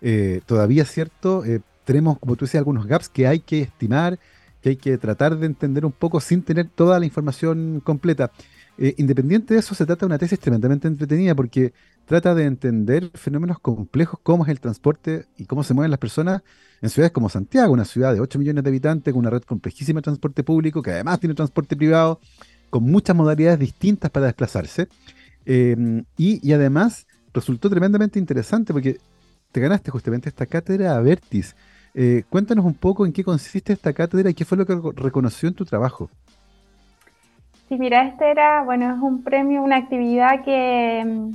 [0.00, 4.18] eh, todavía es cierto, eh, tenemos, como tú decías, algunos gaps que hay que estimar,
[4.62, 8.30] que hay que tratar de entender un poco sin tener toda la información completa.
[8.78, 11.72] independiente de eso, se trata de una tesis tremendamente entretenida porque
[12.12, 16.42] trata de entender fenómenos complejos, cómo es el transporte y cómo se mueven las personas
[16.82, 20.00] en ciudades como Santiago, una ciudad de 8 millones de habitantes, con una red complejísima
[20.00, 22.20] de transporte público, que además tiene transporte privado,
[22.68, 24.88] con muchas modalidades distintas para desplazarse.
[25.46, 28.98] Eh, y, además resultó tremendamente interesante porque
[29.50, 31.56] te ganaste justamente esta cátedra Avertis.
[31.94, 35.48] Eh, cuéntanos un poco en qué consiste esta cátedra y qué fue lo que reconoció
[35.48, 36.10] en tu trabajo.
[37.70, 41.32] Sí, mira, este era, bueno, es un premio, una actividad que,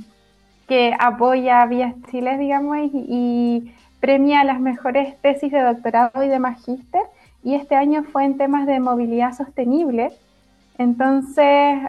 [0.68, 7.02] que apoya Vías Chile, digamos, y, premia las mejores tesis de doctorado y de magíster.
[7.42, 10.12] Y este año fue en temas de movilidad sostenible.
[10.76, 11.80] Entonces,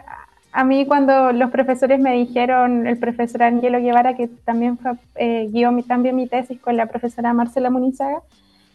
[0.50, 5.48] a mí cuando los profesores me dijeron, el profesor Angelo Guevara, que también fue, eh,
[5.52, 8.22] guió mi, también mi tesis con la profesora Marcela Munizaga,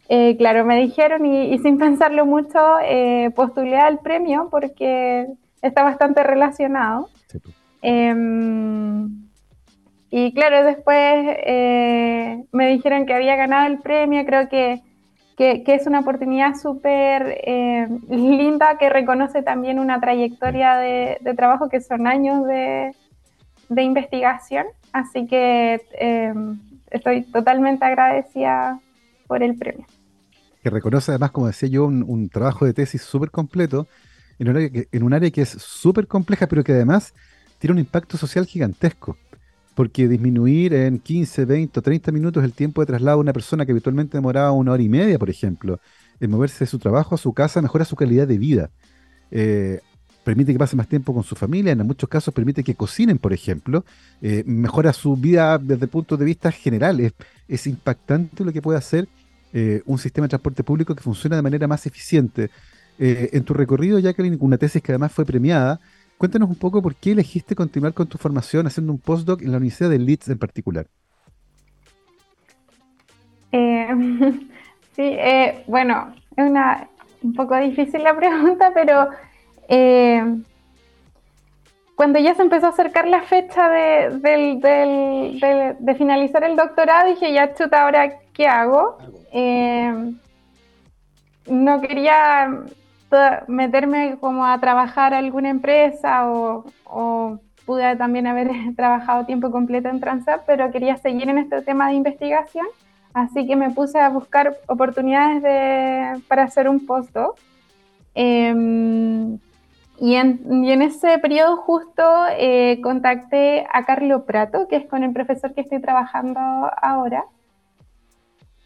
[0.07, 5.27] eh, claro, me dijeron y, sin pensarlo mucho eh, postulé al premio porque
[5.61, 7.09] está bastante relacionado.
[7.81, 9.24] Em,
[10.17, 10.97] y claro, después
[11.45, 14.81] eh, me dijeron que había ganado el premio, creo que,
[15.35, 21.81] que, es una oportunidad súper eh, linda que reconoce también una trayectoria de, trabajo que
[21.81, 22.95] son años de,
[23.75, 28.79] investigación, así que em, estoy totalmente agradecida
[29.27, 29.85] por el premio.
[30.63, 33.85] Que reconoce además, como decía yo, un, un trabajo de tesis súper completo
[34.39, 37.13] en un área que, en un área que es súper compleja, pero que además
[37.59, 39.17] tiene un impacto social gigantesco.
[39.75, 43.65] Porque disminuir en 15, 20 o 30 minutos el tiempo de traslado de una persona
[43.65, 45.79] que habitualmente demoraba una hora y media, por ejemplo,
[46.19, 48.71] en moverse de su trabajo a su casa, mejora su calidad de vida.
[49.31, 49.81] Eh,
[50.23, 53.33] permite que pase más tiempo con su familia, en muchos casos permite que cocinen, por
[53.33, 53.85] ejemplo,
[54.21, 57.11] eh, mejora su vida desde el punto de vista general.
[57.47, 59.07] Es, impactante lo que puede hacer
[59.53, 62.49] eh, un sistema de transporte público que funciona de manera más eficiente,
[62.97, 65.81] en tu recorrido, Jacqueline, una tesis que además fue premiada,
[66.17, 69.57] cuéntanos un poco por qué elegiste continuar con tu formación haciendo un postdoc en la
[69.57, 70.87] Universidad de Leeds en particular.
[73.51, 73.87] Eh,
[74.95, 76.87] sí, eh, bueno, es una,
[77.21, 79.09] un poco difícil la pregunta, pero
[81.95, 84.19] cuando ya se empezó a acercar la fecha de,
[85.79, 88.97] de finalizar el doctorado, dije, ya chuta, ahora, ¿qué hago?
[91.47, 92.63] no quería
[93.47, 99.99] meterme como a trabajar a alguna empresa o, pude también haber trabajado tiempo completo en
[99.99, 102.65] Transap, pero quería seguir en este tema de investigación,
[103.13, 107.37] así que me puse a buscar oportunidades de, para hacer un postdoc.
[108.13, 109.39] Em,
[109.99, 112.03] y, en, ese periodo justo
[112.37, 116.39] eh, contacté a Carlo Prato, que es con el profesor que estoy trabajando
[116.81, 117.25] ahora.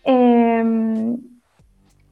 [0.03, 1.17] Em,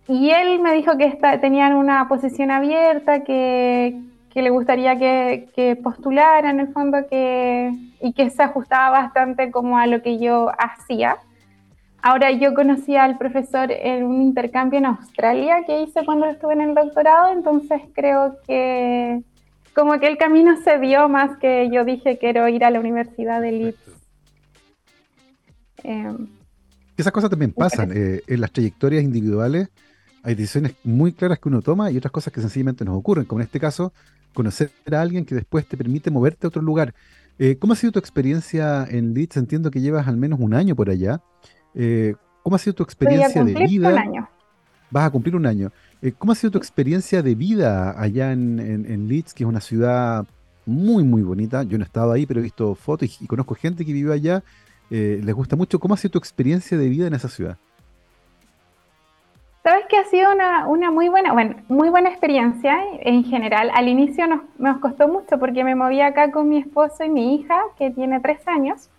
[0.07, 4.01] y él me dijo que tenían una posición abierta, que,
[4.33, 9.87] le gustaría que, postulara en el fondo que, y que se ajustaba bastante como a
[9.87, 11.17] lo que yo hacía.
[12.01, 16.61] Ahora yo conocí al profesor en un intercambio en Australia que hice cuando estuve en
[16.61, 19.23] el doctorado, entonces creo que
[19.73, 23.41] como que el camino se dio más que yo dije quiero ir a la Universidad
[23.41, 23.77] de Leeds.
[25.83, 26.27] Em,
[26.95, 29.69] Esas cosas también pasan eh, en las trayectorias individuales
[30.23, 33.41] hay decisiones muy claras que uno toma y otras cosas que sencillamente nos ocurren, como
[33.41, 33.93] en este caso,
[34.33, 36.93] conocer a alguien que después te permite moverte a otro lugar.
[37.39, 39.37] Eh, ¿Cómo ha sido tu experiencia en Leeds?
[39.37, 41.21] Entiendo que llevas al menos un año por allá.
[41.75, 43.89] Eh, ¿Cómo ha sido tu experiencia de vida?
[43.89, 44.29] Un año.
[44.89, 45.71] Vas a cumplir un año.
[46.01, 50.25] Eh, ¿Cómo ha sido tu experiencia de vida allá en, Leeds, que es una ciudad
[50.65, 51.63] muy, muy bonita?
[51.63, 54.43] Yo no he estado ahí, pero he visto fotos y, conozco gente que vive allá.
[54.89, 55.79] les gusta mucho.
[55.79, 57.57] ¿Cómo ha sido tu experiencia de vida en esa ciudad?
[59.67, 63.69] Sabes que ha sido una, muy buena, bueno, muy buena experiencia en general.
[63.73, 67.35] Al inicio nos, nos costó mucho porque me moví acá con mi esposo y mi
[67.35, 68.89] hija, que tiene tres años.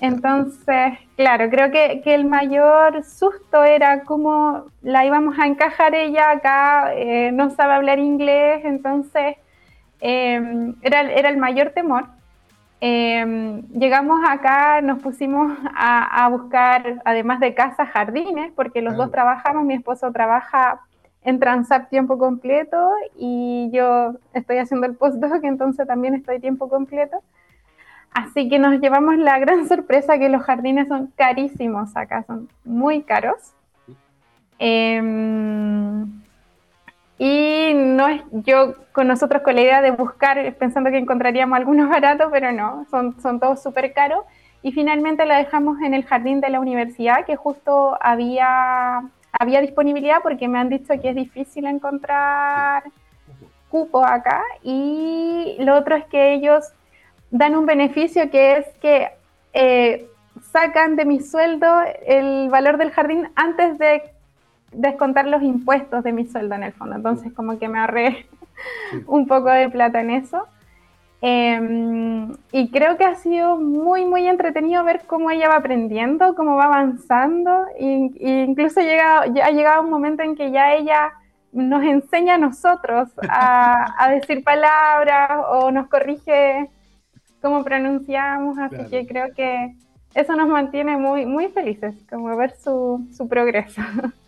[0.00, 6.94] Entonces, claro, creo que, el mayor susto era cómo la íbamos a encajar ella acá,
[6.94, 9.36] eh, no sabe hablar inglés, entonces
[10.00, 12.06] eh, era, era el mayor temor.
[12.82, 19.64] Em, llegamos acá, nos pusimos a, buscar, además de casa, jardines, porque los dos trabajamos,
[19.64, 20.80] mi esposo trabaja
[21.22, 27.22] en Transap tiempo completo y yo estoy haciendo el postdoc, entonces también estoy tiempo completo.
[28.12, 33.02] Así que nos llevamos la gran sorpresa que los jardines son carísimos acá, son muy
[33.02, 33.52] caros.
[34.58, 35.00] Eh,
[37.22, 41.90] y no es yo con nosotros con la idea de buscar pensando que encontraríamos algunos
[41.90, 44.24] baratos, pero no, son, son todos súper caros.
[44.62, 49.02] Y finalmente la dejamos en el jardín de la universidad, que justo había,
[49.38, 52.84] había disponibilidad porque me han dicho que es difícil encontrar
[53.68, 54.42] cupo acá.
[54.62, 56.72] Y lo otro es que ellos
[57.30, 59.10] dan un beneficio que es que
[59.52, 60.08] eh,
[60.52, 64.10] sacan de mi sueldo el valor del jardín antes de
[64.72, 66.96] descontar los impuestos de mi sueldo en el fondo.
[66.96, 68.26] Entonces, como que me ahorré
[69.06, 70.46] un poco de plata en eso.
[71.22, 76.56] Em, y creo que ha sido muy, muy entretenido ver cómo ella va aprendiendo, cómo
[76.56, 77.66] va avanzando.
[77.78, 78.10] E,
[78.46, 81.12] incluso llega, ya ha llegado un momento en que ya ella
[81.52, 86.70] nos enseña a nosotros a, decir palabras o nos corrige
[87.42, 88.58] cómo pronunciamos.
[88.58, 89.74] Así que creo que
[90.14, 93.82] eso nos mantiene muy, muy felices, como ver su, su progreso.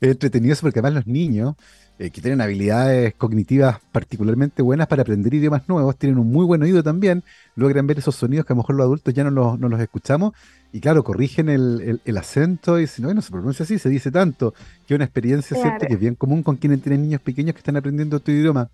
[0.00, 1.54] Entretenido eso porque además los niños
[1.98, 6.62] eh, que tienen habilidades cognitivas particularmente buenas para aprender idiomas nuevos, tienen un muy buen
[6.62, 7.24] oído también,
[7.54, 9.80] logran ver esos sonidos que a lo mejor los adultos ya no los, no los
[9.80, 10.34] escuchamos,
[10.72, 14.10] y claro, corrigen el, el, acento y dicen, no, no se pronuncia así, se dice
[14.10, 14.52] tanto,
[14.86, 17.60] que es una experiencia cierta que es bien común con quienes tienen niños pequeños que
[17.60, 18.68] están aprendiendo tu idioma.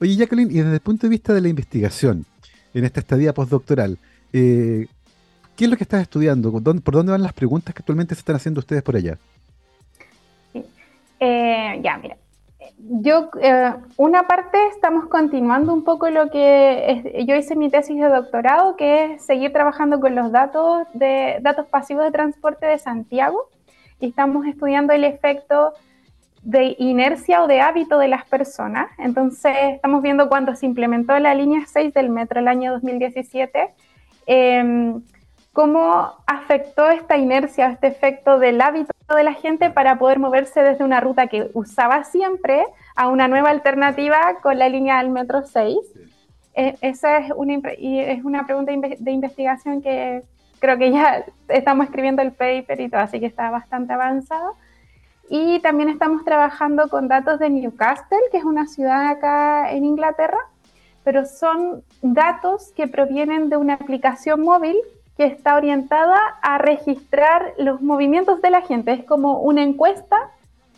[0.00, 2.24] Oye, Jacqueline, y desde el punto de vista de la investigación,
[2.72, 3.98] en esta estadía postdoctoral,
[4.32, 4.86] eh,
[5.56, 6.52] ¿qué es lo que estás estudiando?
[6.52, 9.18] ¿Por dónde van las preguntas que actualmente se están haciendo ustedes por allá?
[11.80, 12.16] Eh, ya, mira,
[12.78, 18.08] yo, eh, una parte estamos continuando un poco lo que yo hice mi tesis de
[18.08, 23.48] doctorado, que es seguir trabajando con los datos de datos pasivos de transporte de Santiago
[23.98, 25.74] y estamos estudiando el efecto
[26.42, 28.90] de inercia o de hábito de las personas.
[28.98, 33.74] Entonces, estamos viendo cuando se implementó la línea 6 del metro el año 2017
[35.52, 40.84] cómo afectó esta inercia, este efecto del hábito de la gente para poder moverse desde
[40.84, 45.76] una ruta que usaba siempre a una nueva alternativa con la línea del metro 6.
[46.54, 50.22] Eh, esa es una, es una pregunta de investigación que
[50.60, 54.54] creo que ya estamos escribiendo el paper y todo, así que está bastante avanzado.
[55.28, 60.38] Y también estamos trabajando con datos de Newcastle, que es una ciudad acá en Inglaterra,
[61.04, 64.76] pero son datos que provienen de una aplicación móvil
[65.20, 68.92] que está orientada a registrar los movimientos de la gente.
[68.92, 70.16] Es como una encuesta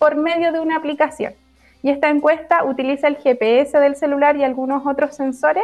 [0.00, 1.34] por medio de una aplicación.
[1.80, 5.62] Y esta encuesta utiliza el GPS del celular y algunos otros sensores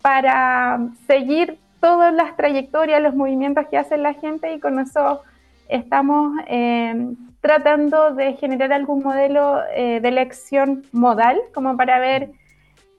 [0.00, 5.22] para seguir todas las trayectorias, los movimientos que hace la gente y con eso
[5.68, 6.94] estamos eh,
[7.40, 12.30] tratando de generar algún modelo eh, de elección modal como para ver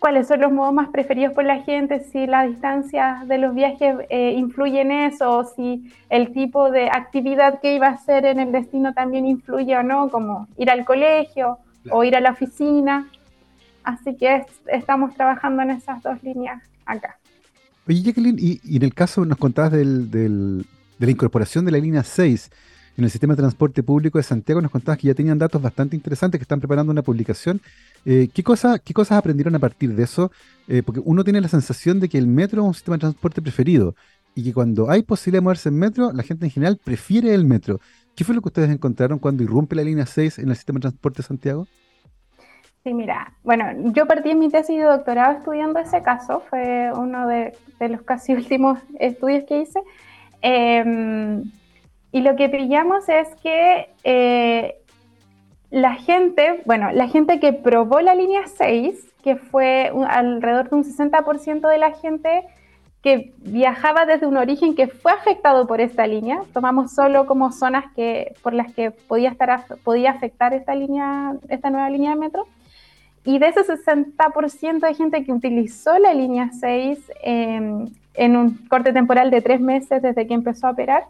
[0.05, 3.95] cuáles son los modos más preferidos por la gente, si la distancia de los viajes
[4.11, 8.39] eh, influye en eso, o si el tipo de actividad que iba a hacer en
[8.39, 11.57] el destino también influye o no, como ir al colegio
[11.89, 13.09] o ir a la oficina.
[13.83, 17.17] Así que estamos trabajando en esas dos líneas acá.
[17.87, 20.63] Oye, Jacqueline, y, en el caso nos contabas del, de
[20.99, 22.51] la incorporación de la línea 6
[22.97, 25.95] en el sistema de transporte público de Santiago, nos contabas que ya tenían datos bastante
[25.95, 27.61] interesantes, que están preparando una publicación
[28.05, 30.31] eh, ¿qué, cosa, ¿Qué cosas aprendieron a partir de eso?
[30.67, 33.41] Eh, porque uno tiene la sensación de que el metro es un sistema de transporte
[33.41, 33.95] preferido
[34.35, 37.45] y que cuando hay posibilidad de moverse en metro, la gente en general prefiere el
[37.45, 37.79] metro.
[38.15, 40.81] ¿Qué fue lo que ustedes encontraron cuando irrumpe la línea 6 en el sistema de
[40.81, 41.67] transporte de Santiago?
[42.83, 47.53] Sí, mira, bueno, yo partí mi tesis de doctorado estudiando ese caso, fue uno de,
[47.79, 49.79] los casi últimos estudios que hice.
[50.41, 51.43] Em,
[52.16, 54.76] y lo que pillamos es que eh,
[55.70, 60.86] la gente, bueno, la gente que probó la línea 6, que fue alrededor de un
[60.86, 62.45] 60% de la gente
[63.03, 67.84] que viajaba desde un origen que fue afectado por esta línea, tomamos solo como zonas
[67.97, 72.47] que, por las que podía, estar, podía afectar esta, línea, esta nueva línea de metro,
[73.26, 78.93] y de ese 60% de gente que utilizó la línea 6 em, en un corte
[78.93, 81.03] temporal de tres meses desde que empezó a operar,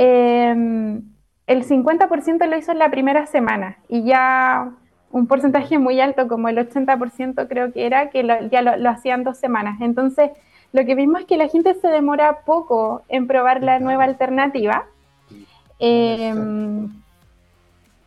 [0.00, 1.00] eh,
[1.48, 4.70] el 50% lo hizo en la primera semana y ya
[5.10, 9.38] un porcentaje muy alto, como el 80% creo que era, que ya lo, hacían dos
[9.38, 9.80] semanas.
[9.80, 10.30] Entonces,
[10.72, 14.86] lo que vimos es que la gente se demora poco en probar la nueva alternativa.
[15.80, 16.90] Em,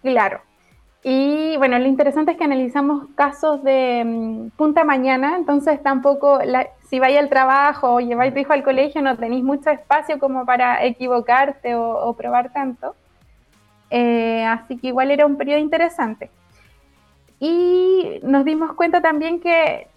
[0.02, 0.40] claro.
[1.04, 6.40] Y bueno, lo interesante es que analizamos casos de mm, punta mañana, entonces tampoco,
[6.90, 10.46] si vais al trabajo o lleváis tu hijo al colegio, no tenéis mucho espacio como
[10.46, 12.96] para equivocarte o probar tanto.
[13.92, 16.32] Eh, así que igual era un periodo interesante.
[17.40, 19.88] Y nos dimos cuenta también que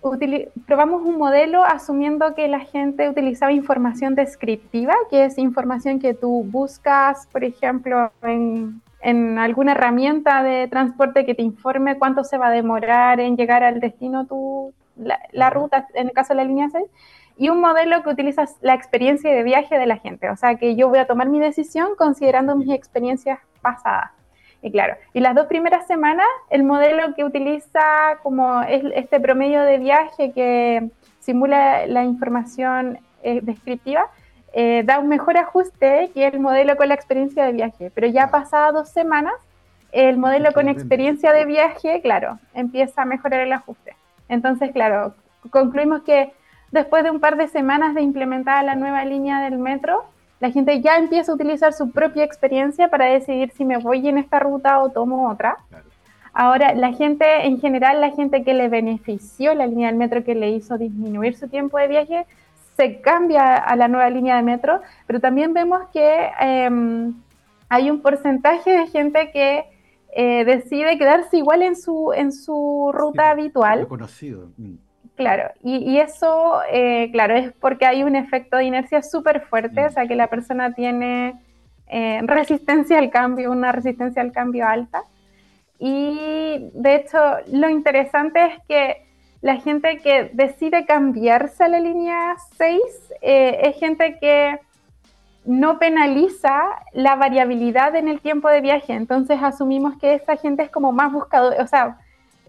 [0.66, 6.42] probamos un modelo asumiendo que la gente utilizaba información descriptiva, que es información que tú
[6.44, 12.50] buscas, por ejemplo, en, alguna herramienta de transporte que te informe cuánto se va a
[12.50, 16.68] demorar en llegar al destino tu, la, la ruta, en el caso de la línea
[16.70, 16.84] 6
[17.36, 20.30] y un modelo que utiliza la experiencia de viaje de la gente.
[20.30, 24.10] O sea, que yo voy a tomar mi decisión considerando mis experiencias pasadas.
[24.62, 29.78] Y claro, y las dos primeras semanas, el modelo que utiliza como este promedio de
[29.78, 30.88] viaje que
[31.20, 34.08] simula la información eh, descriptiva,
[34.56, 37.90] eh, da un mejor ajuste que el modelo con la experiencia de viaje.
[37.92, 39.34] Pero ya pasadas dos semanas,
[39.90, 43.96] el modelo con experiencia de viaje, claro, empieza a mejorar el ajuste.
[44.28, 45.14] Entonces, claro,
[45.50, 46.32] concluimos que
[46.70, 50.04] después de un par de semanas de implementar la nueva línea del metro,
[50.38, 54.18] la gente ya empieza a utilizar su propia experiencia para decidir si me voy en
[54.18, 55.56] esta ruta o tomo otra.
[56.32, 60.34] Ahora, la gente, en general, la gente que le benefició la línea del metro que
[60.34, 62.26] le hizo disminuir su tiempo de viaje,
[62.76, 67.14] se cambia a la nueva línea de metro, pero también vemos que em,
[67.68, 69.64] hay un porcentaje de gente que
[70.16, 73.86] eh, decide quedarse igual en su, en su ruta habitual.
[73.86, 74.50] Conocido.
[74.56, 74.74] Mm.
[75.16, 79.86] Claro, y, eso, eh, claro, es porque hay un efecto de inercia súper fuerte, mm.
[79.86, 81.40] o sea que la persona tiene
[81.86, 85.04] eh, resistencia al cambio, una resistencia al cambio alta.
[85.78, 87.18] Y de hecho,
[87.52, 89.06] lo interesante es que
[89.44, 92.80] la gente que decide cambiarse a la línea 6
[93.20, 94.58] es gente que
[95.44, 96.62] no penaliza
[96.94, 98.94] la variabilidad en el tiempo de viaje.
[98.94, 101.98] Entonces asumimos que esa gente es como más buscadora, o sea,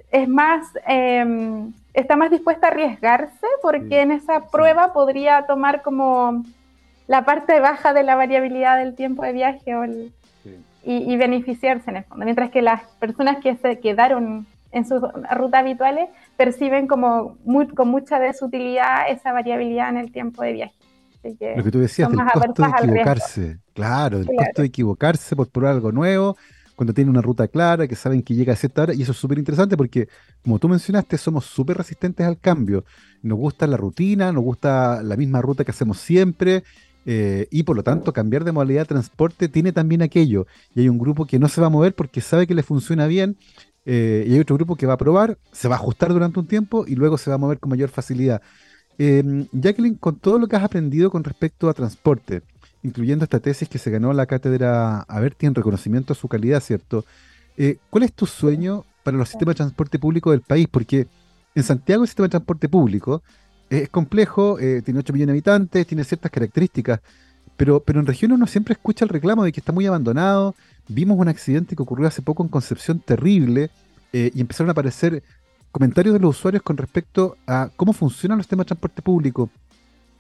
[0.10, 6.46] es más, em, está más dispuesta a arriesgarse porque en esa prueba podría tomar como
[7.08, 9.76] la parte baja de la variabilidad del tiempo de viaje
[10.86, 12.24] y, beneficiarse en el fondo.
[12.24, 17.38] Mientras que las personas que se quedaron en sus rutas habituales perciben como
[17.76, 20.76] con mucha desutilidad esa variabilidad en el tiempo de viaje.
[21.56, 23.58] Lo que tú decías, el costo de equivocarse.
[23.74, 26.38] Claro, el costo de equivocarse por probar algo nuevo,
[26.76, 29.18] cuando tienen una ruta clara, que saben que llega a cierta hora, y eso es
[29.18, 30.08] súper interesante porque,
[30.44, 32.84] como tú mencionaste, somos súper resistentes al cambio.
[33.24, 36.64] Nos gusta la rutina, nos gusta la misma ruta que hacemos siempre,
[37.08, 40.48] eh, y por lo tanto cambiar de modalidad de transporte tiene también aquello.
[40.74, 43.08] Y hay un grupo que no se va a mover porque sabe que le funciona
[43.08, 43.38] bien,
[43.86, 46.48] eh, y hay otro grupo que va a probar, se va a ajustar durante un
[46.48, 48.42] tiempo y luego se va a mover con mayor facilidad.
[48.98, 52.42] Eh, Jacqueline, con todo lo que has aprendido con respecto a transporte,
[52.84, 57.06] incluyendo esta tesis que se ganó la cátedra Averti en reconocimiento a su calidad, ¿cierto?
[57.58, 60.68] Eh, ¿Cuál es tu sueño para los sistemas de transporte público del país?
[60.70, 61.08] Porque
[61.54, 63.22] en Santiago el sistema de transporte público
[63.70, 67.02] es complejo, eh, tiene 8 millones de habitantes, tiene ciertas características,
[67.58, 70.56] pero, pero en regiones uno siempre escucha el reclamo de que está muy abandonado.
[70.88, 73.70] Vimos un accidente que ocurrió hace poco en Concepción terrible
[74.14, 75.24] eh, y empezaron a aparecer
[75.72, 79.50] comentarios de los usuarios con respecto a cómo funcionan los temas de transporte público.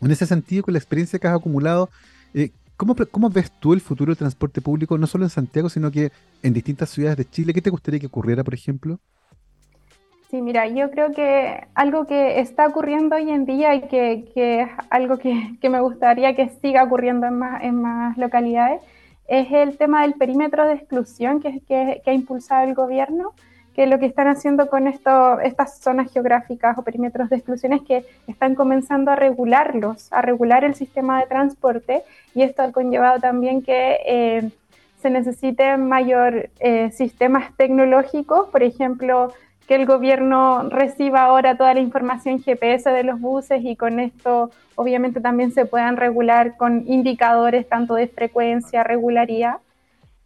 [0.01, 1.89] En ese sentido, con la experiencia que has acumulado,
[2.33, 6.11] eh, ¿cómo, ves tú el futuro del transporte público, no solo en Santiago, sino que
[6.43, 7.53] en distintas ciudades de Chile?
[7.53, 8.99] ¿Qué te gustaría que ocurriera, por ejemplo?
[10.35, 14.69] Sí, mira, yo creo que algo que está ocurriendo hoy en día y que, es
[14.89, 18.81] algo que, me gustaría que siga ocurriendo en más, en más localidades
[19.29, 23.31] es el tema del perímetro de exclusión que, que, que ha impulsado el gobierno
[23.73, 27.83] que lo que están haciendo con esto, estas zonas geográficas o perímetros de exclusión es
[27.83, 33.21] que están comenzando a regularlos, a regular el sistema de transporte y esto ha conllevado
[33.21, 34.49] también que eh,
[35.01, 39.31] se necesiten mayor eh, sistemas tecnológicos, por ejemplo,
[39.67, 44.51] que el gobierno reciba ahora toda la información GPS de los buses y con esto
[44.75, 49.57] obviamente también se puedan regular con indicadores tanto de frecuencia, regularidad.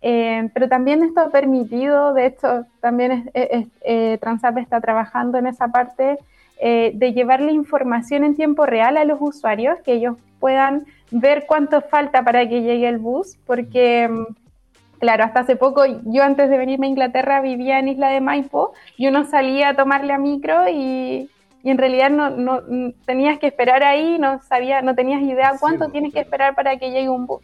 [0.02, 5.68] Eh, pero también esto ha permitido, de hecho, también eh, Transap está trabajando en esa
[5.68, 6.18] parte
[6.62, 11.80] eh, de llevarle información en tiempo real a los usuarios, que ellos puedan ver cuánto
[11.82, 14.26] falta para que llegue el bus, porque, mm,
[15.00, 18.74] claro, hasta hace poco, yo antes de venirme a Inglaterra vivía en Isla de Maipo
[18.98, 21.30] y uno salía a tomarle a micro y,
[21.64, 22.62] y en realidad no, no,
[23.06, 26.92] tenías que esperar ahí, no sabía, no tenías idea cuánto tienes que esperar para que
[26.92, 27.42] llegue un bus.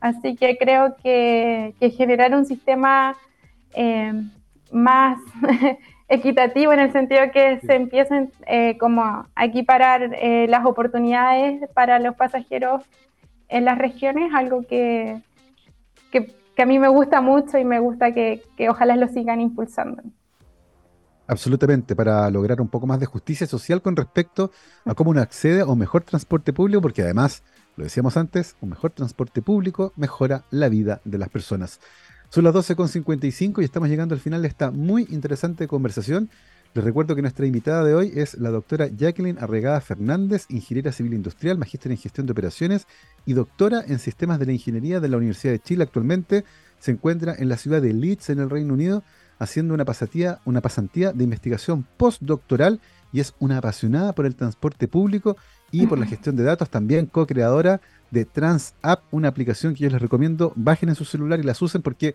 [0.00, 3.16] Así que creo que, generar un sistema
[3.74, 4.12] eh,
[4.70, 5.18] más
[6.08, 11.98] equitativo en el sentido que se empiecen eh, como a equiparar eh, las oportunidades para
[11.98, 12.82] los pasajeros
[13.48, 15.20] en las regiones, algo que,
[16.10, 20.02] que, a mí me gusta mucho y me gusta que, que ojalá lo sigan impulsando.
[21.26, 24.50] Absolutamente, para lograr un poco más de justicia social con respecto
[24.84, 27.42] a cómo uno accede a un mejor transporte público, porque además
[27.76, 31.80] lo decíamos antes, un mejor transporte público mejora la vida de las personas.
[32.28, 36.28] Son las 12.55 y estamos llegando al final de esta muy interesante conversación.
[36.74, 41.12] Les recuerdo que nuestra invitada de hoy es la doctora Jacqueline Arregada Fernández, ingeniera civil
[41.12, 42.86] industrial, magíster en gestión de operaciones
[43.26, 45.82] y doctora en sistemas de la ingeniería de la Universidad de Chile.
[45.82, 46.46] Actualmente
[46.78, 49.02] se encuentra en la ciudad de Leeds, en el Reino Unido,
[49.38, 52.80] haciendo una pasantía, una pasantía de investigación postdoctoral
[53.12, 55.36] y es una apasionada por el transporte público
[55.72, 60.00] y por la gestión de datos, también co-creadora de TransApp, una aplicación que yo les
[60.00, 62.14] recomiendo, bajen en su celular y las usen porque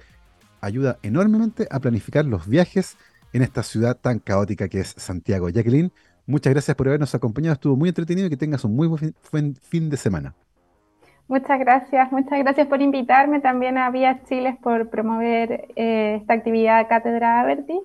[0.62, 2.98] ayuda enormemente a planificar los viajes
[3.38, 5.50] en esta ciudad tan caótica que es Santiago.
[5.50, 5.92] Jacqueline,
[6.26, 9.90] muchas gracias por habernos acompañado, estuvo muy entretenido y que tengas un muy buen fin
[9.90, 10.34] de semana.
[11.28, 16.88] Muchas gracias, muchas gracias por invitarme también a Vía Chiles por promover eh, esta actividad
[16.88, 17.80] Cátedra Averti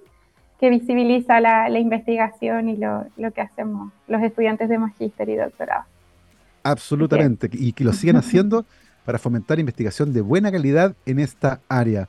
[0.58, 5.84] que visibiliza la, investigación y lo, que hacemos los estudiantes de magíster y doctorado.
[6.62, 8.64] Absolutamente, y que lo sigan haciendo
[9.04, 12.08] para fomentar investigación de buena calidad en esta área.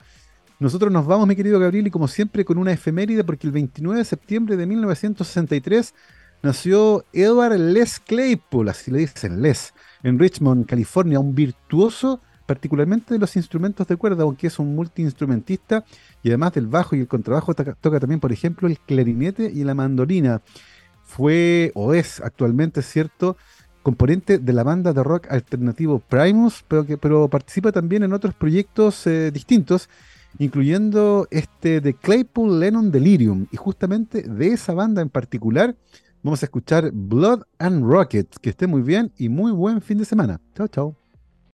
[0.63, 3.99] Nosotros nos vamos, mi querido Gabriel, y como siempre con una efeméride, porque el 29
[3.99, 5.93] de septiembre de 1963
[6.41, 13.19] nació Edward Les Claypool, así le dicen Les, en Richmond, California, un virtuoso particularmente de
[13.19, 15.83] los instrumentos de cuerda, aunque es un multiinstrumentista
[16.23, 19.73] y además del bajo y el contrabajo toca, también, por ejemplo, el clarinete y la
[19.73, 20.41] mandolina.
[21.03, 23.35] Fue o es actualmente, cierto,
[23.81, 29.05] componente de la banda de rock alternativo Primus, pero, que, participa también en otros proyectos
[29.07, 29.89] eh, distintos,
[30.39, 33.47] incluyendo este de Claypool Lennon Delirium.
[33.51, 35.75] Y justamente de esa banda en particular
[36.21, 38.27] vamos a escuchar Blood and Rocket.
[38.41, 40.39] Que esté muy bien y muy buen fin de semana.
[40.55, 41.02] Chao, chao.